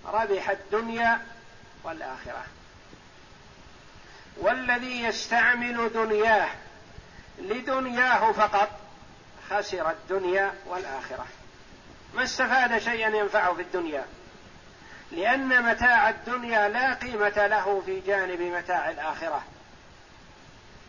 ربح 0.07 0.51
الدنيا 0.51 1.21
والآخرة. 1.85 2.45
والذي 4.37 5.03
يستعمل 5.03 5.93
دنياه 5.93 6.49
لدنياه 7.39 8.33
فقط 8.33 8.69
خسر 9.51 9.91
الدنيا 9.91 10.55
والآخرة. 10.67 11.27
ما 12.15 12.25
استفاد 12.25 12.79
شيئا 12.79 13.17
ينفعه 13.17 13.55
في 13.55 13.63
الدنيا؟ 13.63 14.05
لأن 15.13 15.63
متاع 15.63 16.09
الدنيا 16.09 16.69
لا 16.69 16.95
قيمة 16.95 17.47
له 17.47 17.83
في 17.87 18.01
جانب 18.01 18.41
متاع 18.41 18.91
الآخرة. 18.91 19.43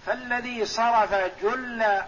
فالذي 0.06 0.66
صرف 0.66 1.14
جل 1.42 2.02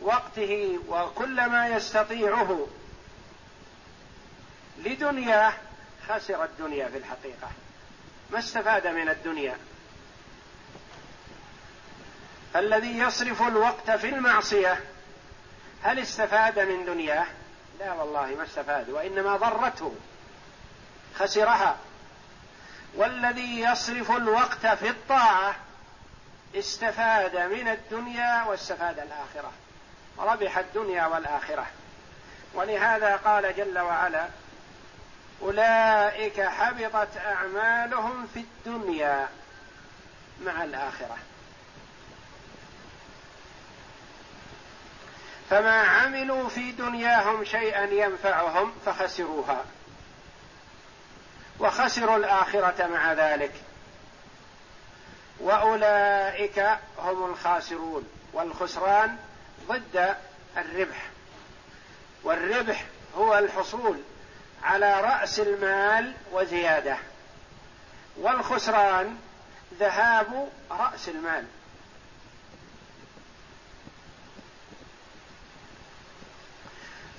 وقته 0.00 0.78
وكل 0.88 1.46
ما 1.46 1.68
يستطيعه 1.68 2.66
لدنياه 4.78 5.52
خسر 6.08 6.44
الدنيا 6.44 6.88
في 6.88 6.98
الحقيقة. 6.98 7.50
ما 8.30 8.38
استفاد 8.38 8.86
من 8.86 9.08
الدنيا؟ 9.08 9.56
فالذي 12.54 12.98
يصرف 12.98 13.42
الوقت 13.42 13.90
في 13.90 14.08
المعصية 14.08 14.80
هل 15.82 15.98
استفاد 15.98 16.58
من 16.58 16.84
دنياه؟ 16.84 17.26
لا 17.78 17.92
والله 17.92 18.26
ما 18.26 18.44
استفاد 18.44 18.90
وإنما 18.90 19.36
ضرته 19.36 19.94
خسرها. 21.18 21.76
والذي 22.94 23.60
يصرف 23.60 24.10
الوقت 24.10 24.66
في 24.66 24.88
الطاعة 24.88 25.56
استفاد 26.54 27.36
من 27.36 27.68
الدنيا 27.68 28.44
واستفاد 28.44 28.98
الآخرة. 28.98 29.52
ربح 30.18 30.58
الدنيا 30.58 31.06
والآخرة. 31.06 31.66
ولهذا 32.54 33.16
قال 33.16 33.56
جل 33.56 33.78
وعلا 33.78 34.28
أولئك 35.42 36.40
حبطت 36.40 37.16
أعمالهم 37.16 38.26
في 38.34 38.40
الدنيا 38.40 39.28
مع 40.42 40.64
الآخرة. 40.64 41.16
فما 45.50 45.82
عملوا 45.82 46.48
في 46.48 46.72
دنياهم 46.72 47.44
شيئا 47.44 47.84
ينفعهم 47.84 48.72
فخسروها. 48.86 49.64
وخسروا 51.60 52.16
الآخرة 52.16 52.86
مع 52.86 53.12
ذلك. 53.12 53.52
وأولئك 55.40 56.58
هم 56.98 57.30
الخاسرون 57.30 58.08
والخسران 58.32 59.16
ضد 59.68 60.16
الربح. 60.56 61.06
والربح 62.22 62.84
هو 63.16 63.38
الحصول 63.38 64.00
على 64.64 65.00
رأس 65.00 65.40
المال 65.40 66.12
وزيادة. 66.32 66.96
والخسران 68.16 69.18
ذهاب 69.80 70.48
رأس 70.70 71.08
المال. 71.08 71.44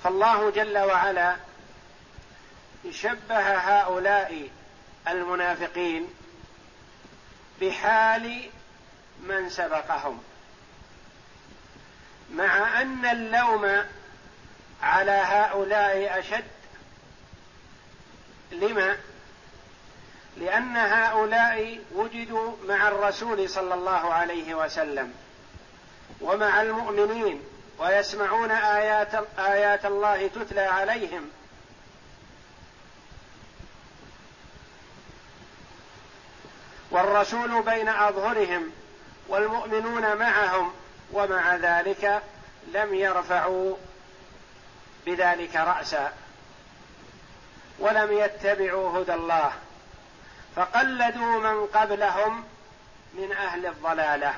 فالله 0.04 0.50
جل 0.50 0.78
وعلا 0.78 1.36
شبه 2.90 3.56
هؤلاء 3.56 4.50
المنافقين 5.08 6.08
بحال 7.60 8.50
من 9.20 9.50
سبقهم 9.50 10.22
مع 12.32 12.82
أن 12.82 13.06
اللوم 13.06 13.84
على 14.82 15.10
هؤلاء 15.10 16.18
أشد 16.18 16.44
لما؟ 18.52 18.96
لأن 20.36 20.76
هؤلاء 20.76 21.80
وجدوا 21.94 22.52
مع 22.68 22.88
الرسول 22.88 23.50
صلى 23.50 23.74
الله 23.74 24.12
عليه 24.12 24.54
وسلم 24.54 25.14
ومع 26.20 26.62
المؤمنين 26.62 27.42
ويسمعون 27.78 28.50
آيات 28.50 29.14
آيات 29.38 29.86
الله 29.86 30.26
تتلى 30.28 30.60
عليهم. 30.60 31.30
والرسول 36.90 37.62
بين 37.62 37.88
أظهرهم 37.88 38.70
والمؤمنون 39.28 40.16
معهم 40.16 40.72
ومع 41.12 41.56
ذلك 41.56 42.22
لم 42.72 42.94
يرفعوا 42.94 43.76
بذلك 45.06 45.56
رأسا. 45.56 46.12
ولم 47.78 48.12
يتبعوا 48.12 48.98
هدى 48.98 49.14
الله 49.14 49.52
فقلدوا 50.56 51.40
من 51.40 51.66
قبلهم 51.66 52.44
من 53.14 53.32
أهل 53.32 53.66
الضلالة. 53.66 54.34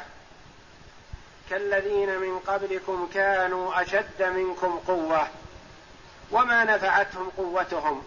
كالذين 1.50 2.18
من 2.18 2.38
قبلكم 2.38 3.08
كانوا 3.14 3.82
أشد 3.82 4.22
منكم 4.22 4.80
قوة 4.86 5.28
وما 6.30 6.64
نفعتهم 6.64 7.30
قوتهم 7.36 8.02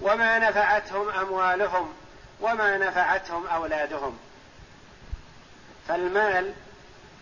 وما 0.00 0.38
نفعتهم 0.38 1.08
أموالهم 1.08 1.94
وما 2.40 2.78
نفعتهم 2.78 3.46
أولادهم. 3.46 4.18
فالمال 5.88 6.52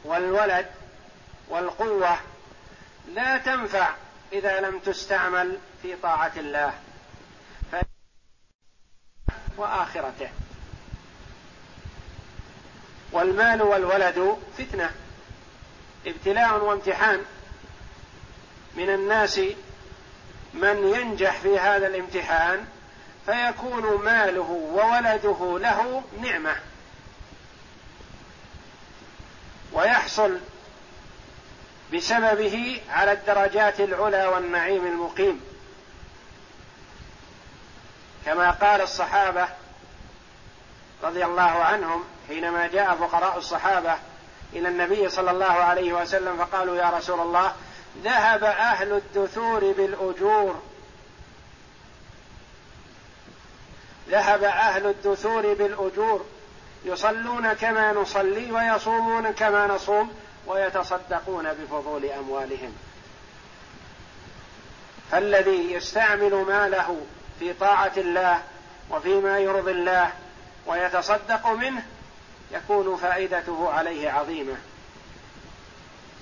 والولد 0.04 0.66
والقوة 1.48 2.16
لا 3.08 3.38
تنفع 3.38 3.88
إذا 4.32 4.60
لم 4.60 4.78
تستعمل 4.78 5.58
في 5.82 5.96
طاعة 5.96 6.32
الله. 6.36 6.74
وآخرته. 9.56 10.30
والمال 13.12 13.62
والولد 13.62 14.36
فتنة. 14.58 14.90
ابتلاء 16.06 16.64
وامتحان. 16.64 17.24
من 18.76 18.90
الناس 18.90 19.40
من 20.54 20.94
ينجح 20.94 21.38
في 21.40 21.58
هذا 21.58 21.86
الامتحان 21.86 22.64
فيكون 23.26 24.04
ماله 24.04 24.50
وولده 24.72 25.58
له 25.58 26.02
نعمة. 26.22 26.56
ويحصل 29.72 30.38
بسببه 31.94 32.80
على 32.90 33.12
الدرجات 33.12 33.80
العلى 33.80 34.26
والنعيم 34.26 34.86
المقيم. 34.86 35.49
كما 38.26 38.50
قال 38.50 38.80
الصحابة 38.80 39.48
رضي 41.02 41.24
الله 41.24 41.42
عنهم 41.42 42.04
حينما 42.28 42.66
جاء 42.66 42.94
فقراء 42.94 43.38
الصحابة 43.38 43.94
إلى 44.52 44.68
النبي 44.68 45.09
صلى 45.09 45.30
الله 45.30 45.52
عليه 45.52 45.92
وسلم 45.92 46.37
فقالوا 46.37 46.76
يا 46.76 46.90
رسول 46.90 47.20
الله 47.20 47.52
ذهب 48.04 48.44
أهل 48.44 48.92
الدثور 48.92 49.72
بالأجور. 49.72 50.62
ذهب 54.09 54.44
أهل 54.44 54.87
الدثور 54.87 55.54
بالأجور. 55.54 56.26
يصلون 56.85 57.52
كما 57.52 57.92
نصلي 57.92 58.52
ويصومون 58.52 59.30
كما 59.30 59.66
نصوم 59.66 60.14
ويتصدقون 60.46 61.52
بفضول 61.52 62.04
أموالهم. 62.04 62.74
فالذي 65.11 65.72
يستعمل 65.72 66.35
ماله 66.35 67.00
في 67.40 67.53
طاعة 67.53 67.92
الله 67.96 68.42
وفيما 68.90 69.38
يرضي 69.38 69.70
الله 69.70 70.12
ويتصدق 70.66 71.46
منه 71.46 71.83
يكون 72.50 72.96
فائدته 72.96 73.72
عليه 73.72 74.11
عظيمة. 74.11 74.57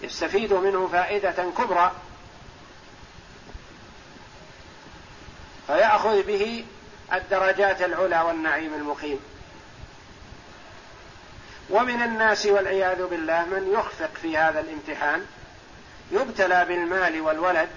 يستفيد 0.02 0.52
منه 0.52 0.88
فائدة 0.92 1.50
كبرى. 1.58 1.92
فيأخذ 5.66 6.22
به 6.22 6.64
الدرجات 7.12 7.82
العلى 7.82 8.20
والنعيم 8.20 8.74
المقيم. 8.74 9.20
ومن 11.70 12.02
الناس 12.02 12.46
والعياذ 12.46 13.06
بالله 13.06 13.44
من 13.44 13.72
يخفق 13.72 14.10
في 14.22 14.38
هذا 14.38 14.60
الامتحان 14.60 15.26
يبتلى 16.12 16.64
بالمال 16.64 17.20
والولد 17.20 17.68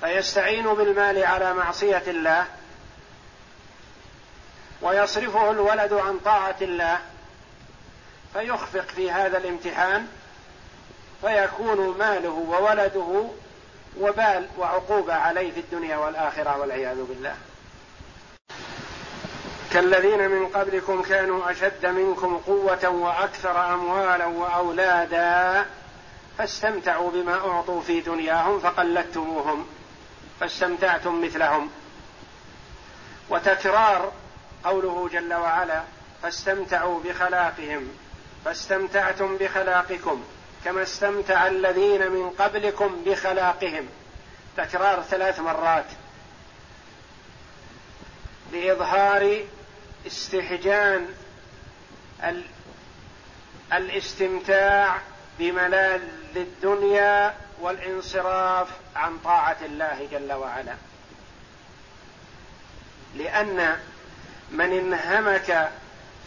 فيستعين 0.00 0.74
بالمال 0.74 1.24
على 1.24 1.54
معصية 1.54 2.02
الله 2.06 2.44
ويصرفه 4.82 5.50
الولد 5.50 5.92
عن 5.92 6.18
طاعة 6.18 6.56
الله 6.60 6.98
فيخفق 8.32 8.88
في 8.88 9.10
هذا 9.10 9.38
الامتحان 9.38 10.06
فيكون 11.20 11.98
ماله 11.98 12.46
وولده 12.48 13.24
وبال 14.00 14.48
وعقوبة 14.58 15.14
عليه 15.14 15.52
في 15.52 15.60
الدنيا 15.60 15.96
والآخرة 15.96 16.58
والعياذ 16.58 17.04
بالله. 17.04 17.34
كالذين 19.72 20.30
من 20.30 20.46
قبلكم 20.46 21.02
كانوا 21.02 21.50
أشد 21.50 21.86
منكم 21.86 22.38
قوة 22.46 22.88
وأكثر 22.88 23.74
أموالا 23.74 24.26
وأولادا 24.26 25.66
فاستمتعوا 26.38 27.10
بما 27.10 27.34
أعطوا 27.34 27.80
في 27.80 28.00
دنياهم 28.00 28.60
فقلدتموهم. 28.60 29.66
فاستمتعتم 30.40 31.24
مثلهم. 31.24 31.70
وتكرار 33.30 34.12
قوله 34.64 35.08
جل 35.12 35.34
وعلا 35.34 35.82
فاستمتعوا 36.22 37.00
بخلاقهم 37.02 37.88
فاستمتعتم 38.44 39.36
بخلاقكم 39.36 40.24
كما 40.64 40.82
استمتع 40.82 41.46
الذين 41.46 42.10
من 42.10 42.30
قبلكم 42.30 43.04
بخلاقهم. 43.06 43.88
تكرار 44.56 45.02
ثلاث 45.02 45.40
مرات. 45.40 45.86
لإظهار 48.52 49.44
استحجان 50.06 51.08
الاستمتاع 53.72 54.98
بملاذ 55.38 56.02
الدنيا 56.36 57.34
والانصراف 57.60 58.68
عن 58.96 59.18
طاعة 59.18 59.56
الله 59.62 60.08
جل 60.12 60.32
وعلا. 60.32 60.74
لأن 63.14 63.76
من 64.50 64.72
انهمك 64.72 65.70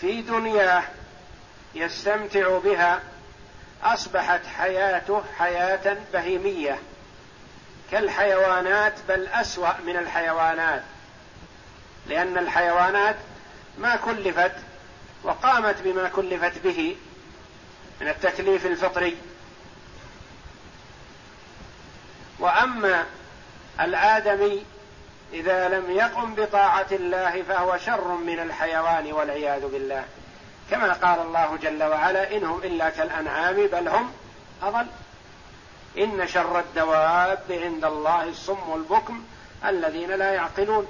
في 0.02 0.22
دنياه 0.22 0.84
يستمتع 1.76 2.58
بها 2.58 3.02
أصبحت 3.84 4.46
حياته 4.46 5.24
حياة 5.38 5.98
بهيمية 6.14 6.80
كالحيوانات 7.92 8.94
بل 9.08 9.28
أسوأ 9.28 9.74
من 9.86 9.98
الحيوانات. 9.98 10.84
لأن 12.08 12.38
الحيوانات 12.38 13.16
ما 13.78 13.96
كلفت 13.96 14.56
وقامت 15.24 15.76
بما 15.82 16.10
كلفت 16.10 16.64
به 16.64 16.96
من 18.02 18.08
التكليف 18.08 18.66
الفطري. 18.66 19.18
وأما 22.42 23.06
الآدمي 23.82 24.66
إذا 25.34 25.70
لم 25.70 25.92
يقم 25.92 26.36
بطاعة 26.36 26.88
الله 26.92 27.44
فهو 27.44 27.78
شر 27.78 28.08
من 28.08 28.40
الحيوان 28.40 29.14
والعياذ 29.14 29.68
بالله. 29.68 30.04
كما 30.72 30.94
قال 30.94 31.20
الله 31.20 31.58
جل 31.62 31.84
وعلا 31.84 32.36
انهم 32.36 32.58
إلا 32.64 32.90
كالأنعام 32.90 33.56
بل 33.56 33.88
هم 33.88 34.12
أضل. 34.64 34.86
إن 35.98 36.28
شر 36.28 36.60
الدواب 36.60 37.44
عند 37.50 37.86
الله 37.86 38.24
الصم 38.24 38.74
البكم 38.76 39.24
الذين 39.66 40.12
لا 40.12 40.34
يعقلون. 40.34 40.88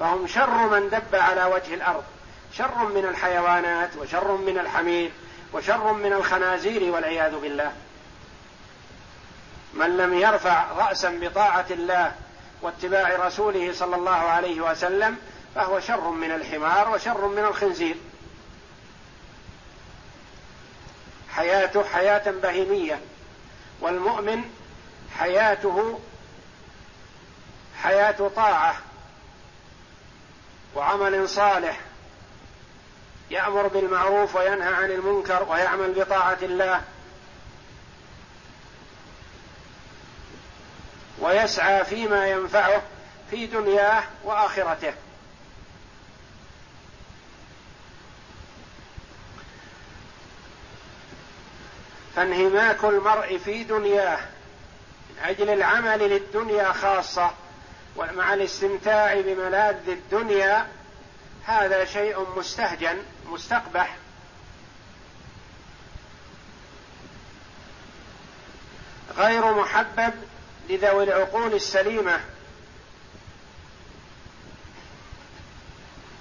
فهم 0.00 0.26
شر 0.26 0.68
من 0.68 0.88
دب 0.90 1.20
على 1.20 1.44
وجه 1.44 1.74
الأرض 1.74 2.04
شر 2.52 2.84
من 2.84 3.04
الحيوانات 3.04 3.96
وشر 3.96 4.32
من 4.36 4.58
الحمير 4.58 5.10
وشر 5.52 5.92
من 5.92 6.12
الخنازير 6.12 6.92
والعياذ 6.92 7.36
بالله. 7.38 7.72
من 9.74 9.96
لم 9.96 10.14
يرفع 10.14 10.72
رأسا 10.72 11.18
بطاعة 11.22 11.66
الله 11.70 12.12
واتباع 12.62 13.26
رسوله 13.26 13.72
صلى 13.72 13.96
الله 13.96 14.10
عليه 14.10 14.60
وسلم 14.60 15.16
فهو 15.54 15.80
شر 15.80 16.10
من 16.10 16.30
الحمار 16.30 16.90
وشر 16.90 17.26
من 17.26 17.44
الخنزير. 17.44 17.96
حياته 21.30 21.84
حياة 21.84 22.30
بهيمية 22.30 23.00
والمؤمن 23.80 24.44
حياته 25.18 26.00
حياة 27.82 28.30
طاعة 28.36 28.76
وعمل 30.76 31.28
صالح 31.28 31.80
يأمر 33.30 33.66
بالمعروف 33.66 34.36
وينهى 34.36 34.74
عن 34.74 34.90
المنكر 34.90 35.46
ويعمل 35.50 35.92
بطاعة 35.92 36.38
الله. 36.42 36.80
ويسعى 41.18 41.84
فيما 41.84 42.26
ينفعه 42.26 42.82
في 43.30 43.46
دنياه 43.46 44.04
وآخرته. 44.24 44.94
فانهماك 52.16 52.84
المرء 52.84 53.38
في 53.38 53.64
دنياه 53.64 54.18
من 55.10 55.18
أجل 55.24 55.50
العمل 55.50 55.98
للدنيا 55.98 56.72
خاصة 56.72 57.30
ومع 57.96 58.34
الاستمتاع 58.34 59.20
بملاذ 59.20 59.88
الدنيا 59.88 60.66
هذا 61.44 61.84
شيء 61.84 62.26
مستهجن 62.36 63.02
مستقبح. 63.26 63.96
غير 69.16 69.54
محبب 69.54 70.12
لذوي 70.68 71.04
العقول 71.04 71.54
السليمة. 71.54 72.20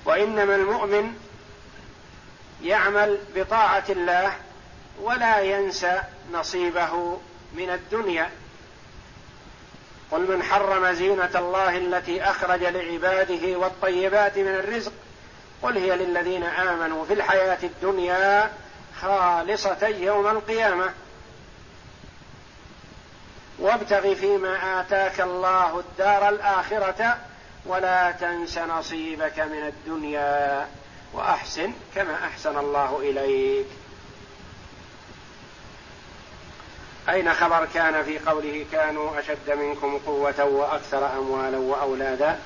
وإنما 0.05 0.55
المؤمن 0.55 1.13
يعمل 2.63 3.17
بطاعة 3.35 3.83
الله 3.89 4.33
ولا 5.01 5.39
ينسى 5.39 6.01
نصيبه 6.33 7.19
من 7.53 7.69
الدنيا. 7.69 8.29
قل 10.11 10.31
من 10.31 10.43
حرم 10.43 10.93
زينة 10.93 11.29
الله 11.35 11.77
التي 11.77 12.23
أخرج 12.23 12.63
لعباده 12.63 13.57
والطيبات 13.57 14.37
من 14.37 14.55
الرزق 14.55 14.91
قل 15.61 15.77
هي 15.77 15.95
للذين 15.95 16.43
آمنوا 16.43 17.05
في 17.05 17.13
الحياة 17.13 17.57
الدنيا 17.63 18.51
خالصة 19.01 19.87
يوم 19.87 20.27
القيامة. 20.27 20.93
وابتغ 23.63 24.15
فيما 24.15 24.81
آتاك 24.81 25.21
الله 25.21 25.79
الدار 25.79 26.29
الآخرة 26.29 27.17
ولا 27.65 28.11
تنس 28.11 28.57
نصيبك 28.57 29.39
من 29.39 29.67
الدنيا 29.67 30.67
وأحسن 31.13 31.73
كما 31.95 32.15
أحسن 32.27 32.57
الله 32.57 32.99
إليك. 32.99 33.67
أين 37.09 37.33
خبر 37.33 37.67
كان 37.73 38.03
في 38.03 38.19
قوله 38.19 38.65
كانوا 38.71 39.19
أشد 39.19 39.51
منكم 39.51 39.99
قوة 40.05 40.43
وأكثر 40.43 41.17
أموالا 41.17 41.57
وأولادا؟ 41.57 42.39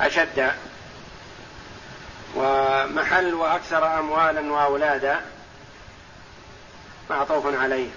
أشد. 0.00 0.52
ومحل 2.36 3.34
وأكثر 3.34 3.98
أموالا 3.98 4.52
وأولادا؟ 4.52 5.33
معطوف 7.10 7.46
عليه. 7.46 7.88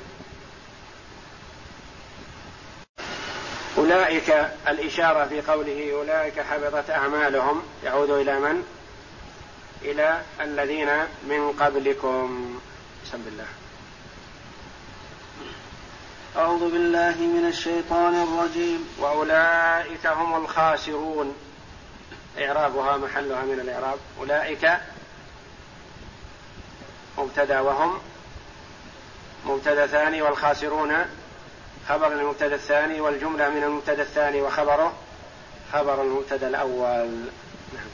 أولئك 3.77 4.29
الإشارة 4.67 5.25
في 5.25 5.41
قوله 5.41 5.91
أولئك 5.93 6.39
حبطت 6.39 6.89
أعمالهم 6.89 7.61
يعود 7.83 8.09
إلى 8.09 8.39
من؟ 8.39 8.63
إلى 9.81 10.21
الذين 10.41 10.89
من 11.23 11.51
قبلكم. 11.59 12.59
بسم 13.05 13.23
الله. 13.27 13.47
أعوذ 16.37 16.71
بالله 16.71 17.15
من 17.17 17.47
الشيطان 17.47 18.15
الرجيم. 18.23 18.89
وأولئك 18.99 20.07
هم 20.07 20.43
الخاسرون. 20.43 21.35
إعرابها 22.39 22.97
محلها 22.97 23.41
من 23.41 23.59
الإعراب. 23.59 23.99
أولئك 24.19 24.79
مبتدأ 27.17 27.59
وهم 27.59 27.99
مبتدأ 29.45 29.87
ثاني 29.87 30.21
والخاسرون 30.21 30.93
خبر 31.89 32.07
المبتدأ 32.07 32.55
الثاني 32.55 33.01
والجملة 33.01 33.49
من 33.49 33.63
المبتدأ 33.63 34.01
الثاني 34.01 34.41
وخبره 34.41 34.93
خبر 35.73 36.01
المبتدأ 36.01 36.47
الأول 36.47 37.09
نعم. 37.73 37.87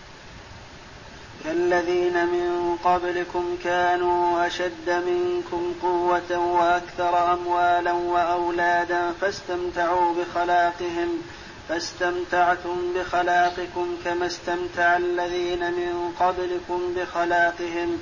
كالذين 1.44 2.26
من 2.26 2.78
قبلكم 2.84 3.58
كانوا 3.64 4.48
أشد 4.48 4.90
منكم 4.90 5.74
قوة 5.82 6.38
وأكثر 6.38 7.34
أموالا 7.34 7.92
وأولادا 7.92 9.12
فاستمتعوا 9.22 10.14
بخلاقهم 10.14 11.22
فاستمتعتم 11.70 12.94
بخلاقكم 12.96 13.98
كما 14.06 14.26
استمتع 14.26 14.98
الذين 14.98 15.72
من 15.72 16.14
قبلكم 16.20 16.94
بخلاقهم 16.96 18.00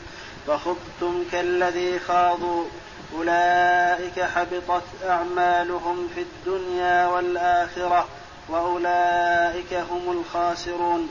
فخبتم 0.48 1.24
كالذي 1.32 2.00
خاضوا 2.00 2.66
أولئك 3.18 4.20
حبطت 4.20 4.84
أعمالهم 5.10 6.08
في 6.16 6.22
الدنيا 6.22 7.08
والآخرة 7.08 8.08
وأولئك 8.50 9.74
هم 9.74 10.12
الخاسرون. 10.12 11.10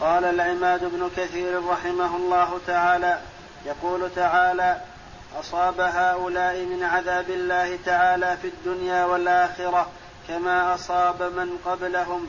قال 0.00 0.24
العماد 0.24 0.84
بن 0.84 1.10
كثير 1.16 1.66
رحمه 1.68 2.16
الله 2.16 2.60
تعالى 2.66 3.20
يقول 3.66 4.10
تعالى 4.16 4.80
أصاب 5.40 5.80
هؤلاء 5.80 6.56
من 6.56 6.82
عذاب 6.82 7.30
الله 7.30 7.78
تعالى 7.86 8.36
في 8.42 8.48
الدنيا 8.48 9.04
والآخرة 9.04 9.88
كما 10.28 10.74
أصاب 10.74 11.22
من 11.22 11.58
قبلهم. 11.64 12.28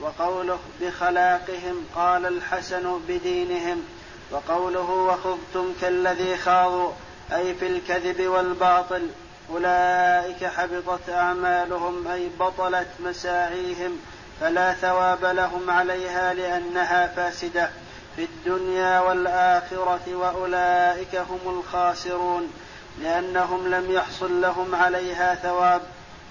وقوله 0.00 0.58
بخلاقهم 0.80 1.86
قال 1.96 2.26
الحسن 2.26 3.00
بدينهم. 3.08 3.82
وقوله 4.30 4.90
وخذتم 4.90 5.74
كالذي 5.80 6.36
خاضوا. 6.36 6.92
أي 7.32 7.54
في 7.54 7.66
الكذب 7.66 8.26
والباطل 8.26 9.08
أولئك 9.50 10.44
حبطت 10.44 11.10
أعمالهم 11.10 12.08
أي 12.08 12.28
بطلت 12.40 12.88
مساعيهم 13.00 13.98
فلا 14.40 14.72
ثواب 14.72 15.24
لهم 15.24 15.70
عليها 15.70 16.34
لأنها 16.34 17.06
فاسدة. 17.06 17.70
في 18.16 18.24
الدنيا 18.24 19.00
والآخرة 19.00 20.14
وأولئك 20.14 21.16
هم 21.16 21.58
الخاسرون 21.58 22.52
لأنهم 23.02 23.68
لم 23.68 23.90
يحصل 23.90 24.40
لهم 24.40 24.74
عليها 24.74 25.34
ثواب. 25.34 25.82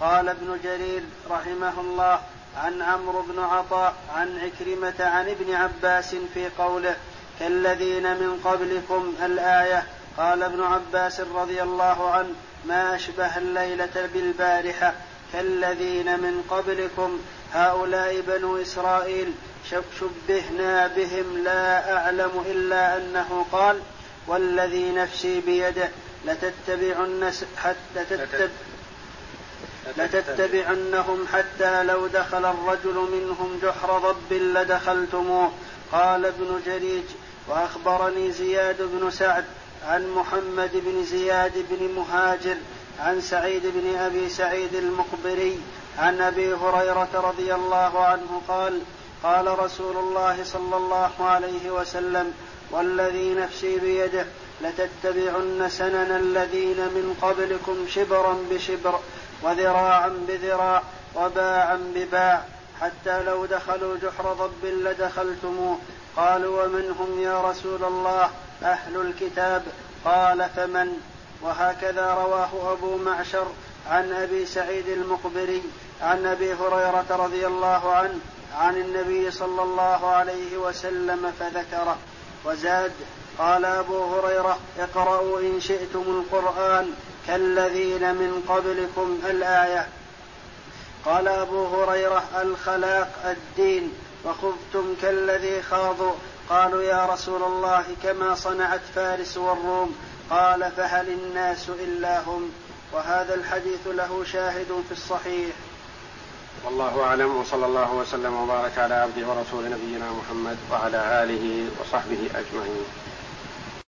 قال 0.02 0.30
ابن 0.30 0.60
جرير 0.64 1.04
رحمه 1.30 1.80
الله 1.82 2.20
عن 2.58 2.82
عمرو 2.82 3.22
بن 3.22 3.40
عطاء 3.40 3.94
عن 4.16 4.40
عكرمة 4.40 4.94
عن 5.00 5.30
ابن 5.30 5.56
عباس 5.56 6.16
في 6.34 6.50
قوله 6.58 6.96
كالذين 7.40 8.04
من 8.04 8.40
قبلكم 8.44 9.14
الآية 9.26 9.84
قال 10.18 10.44
ابن 10.44 10.64
عباس 10.64 11.20
رضي 11.20 11.64
الله 11.64 12.12
عنه 12.12 12.34
ما 12.66 12.96
أشبه 12.96 13.38
الليلة 13.38 14.10
بالبارحة 14.14 14.94
كالذين 15.34 16.20
من 16.20 16.44
قبلكم 16.50 17.20
هؤلاء 17.54 18.22
بنو 18.28 18.62
إسرائيل 18.62 19.34
شبهنا 20.00 20.88
بهم 20.88 21.38
لا 21.44 21.98
أعلم 21.98 22.44
إلا 22.46 22.98
أنه 22.98 23.46
قال 23.52 23.80
والذي 24.28 24.92
نفسي 24.92 25.42
بيده 25.42 25.90
لتتبعن 26.26 27.32
حتى 27.58 28.06
تتب 28.10 28.50
لتتبعنهم 29.98 31.28
حتى 31.34 31.84
لو 31.84 32.08
دخل 32.08 32.46
الرجل 32.46 32.96
منهم 32.96 33.60
جحر 33.64 34.00
ضب 34.00 34.34
لدخلتموه. 34.34 35.52
قال 35.92 36.26
ابن 36.26 36.62
جريج 36.66 37.04
وأخبرني 37.48 38.32
زياد 38.32 38.82
بن 38.82 39.12
سعد 39.12 39.46
عن 39.88 40.10
محمد 40.10 40.72
بن 40.74 41.04
زياد 41.04 41.66
بن 41.70 41.90
مهاجر 41.96 42.56
عن 43.00 43.22
سعيد 43.22 43.62
بن 43.66 43.96
أبي 43.96 44.30
سعيد 44.30 44.76
المقبري 44.76 45.60
عن 46.00 46.22
أبي 46.22 46.54
هريرة 46.54 47.10
رضي 47.14 47.56
الله 47.56 48.06
عنه 48.06 48.42
قال 48.48 48.82
قال 49.24 49.60
رسول 49.60 49.98
الله 49.98 50.44
صلى 50.44 50.78
الله 50.78 51.12
عليه 51.20 51.72
وسلم 51.72 52.34
والذي 52.72 53.34
نفسي 53.34 53.80
بيده 53.80 54.26
لتتبعن 54.62 55.70
سنن 55.70 56.12
الذين 56.12 56.78
من 56.78 57.18
قبلكم 57.22 57.86
شبرا 57.90 58.38
بشبر 58.52 59.00
وذراعا 59.44 60.26
بذراع 60.28 60.84
وباعا 61.16 61.94
بباع 61.96 62.44
حتى 62.82 63.24
لو 63.24 63.46
دخلوا 63.46 63.98
جحر 63.98 64.34
ضب 64.34 64.66
لدخلتموه. 64.66 65.78
قالوا 66.18 66.64
ومن 66.66 66.96
هم 67.00 67.22
يا 67.22 67.42
رسول 67.42 67.84
الله؟ 67.84 68.30
أهل 68.64 69.02
الكتاب 69.02 69.64
قال 70.06 70.50
فمن؟ 70.56 71.00
وهكذا 71.42 72.14
رواه 72.14 72.74
أبو 72.74 72.98
معشر 72.98 73.48
عن 73.90 74.12
أبي 74.12 74.46
سعيد 74.46 74.88
المقبري 74.88 75.62
عن 76.02 76.26
أبي 76.26 76.54
هريرة 76.54 77.06
رضي 77.10 77.48
الله 77.48 77.92
عنه 77.92 78.20
عن 78.58 78.78
النبي 78.78 79.32
صلى 79.32 79.64
الله 79.64 80.08
عليه 80.08 80.58
وسلم 80.58 81.34
فذكره. 81.40 81.98
وزاد 82.46 82.92
قال 83.40 83.66
أبو 83.66 84.04
هريرة 84.04 84.58
اقرأوا 84.80 85.40
إن 85.40 85.60
شئتم 85.62 86.04
القرآن 86.08 86.94
كالذين 87.28 88.16
من 88.16 88.44
قبلكم 88.50 89.20
الآية. 89.30 89.88
قال 91.06 91.28
أبو 91.28 91.66
هريرة 91.66 92.24
الخلاق 92.42 93.10
الدين 93.26 93.94
وخذتم 94.26 94.96
كالذي 95.02 95.62
خاضوا 95.62 96.14
قالوا 96.50 96.84
يا 96.84 97.06
رسول 97.06 97.44
الله 97.44 97.84
كما 98.04 98.36
صنعت 98.36 98.82
فارس 98.96 99.38
والروم. 99.38 99.96
قال 100.30 100.72
فهل 100.78 101.10
الناس 101.10 101.70
إلا 101.70 102.22
هم؟ 102.22 102.52
وهذا 102.94 103.34
الحديث 103.34 103.88
له 103.88 104.24
شاهد 104.24 104.84
في 104.88 104.92
الصحيح. 104.92 105.56
والله 106.66 107.04
أعلم 107.04 107.38
وصلى 107.38 107.66
الله 107.66 107.94
وسلم 107.94 108.34
وبارك 108.34 108.78
على 108.78 108.94
عبده 108.94 109.28
ورسول 109.28 109.64
نبينا 109.66 110.12
محمد 110.12 110.58
وعلى 110.72 111.24
آله 111.24 111.66
وصحبه 111.82 112.30
أجمعين. 112.36 112.86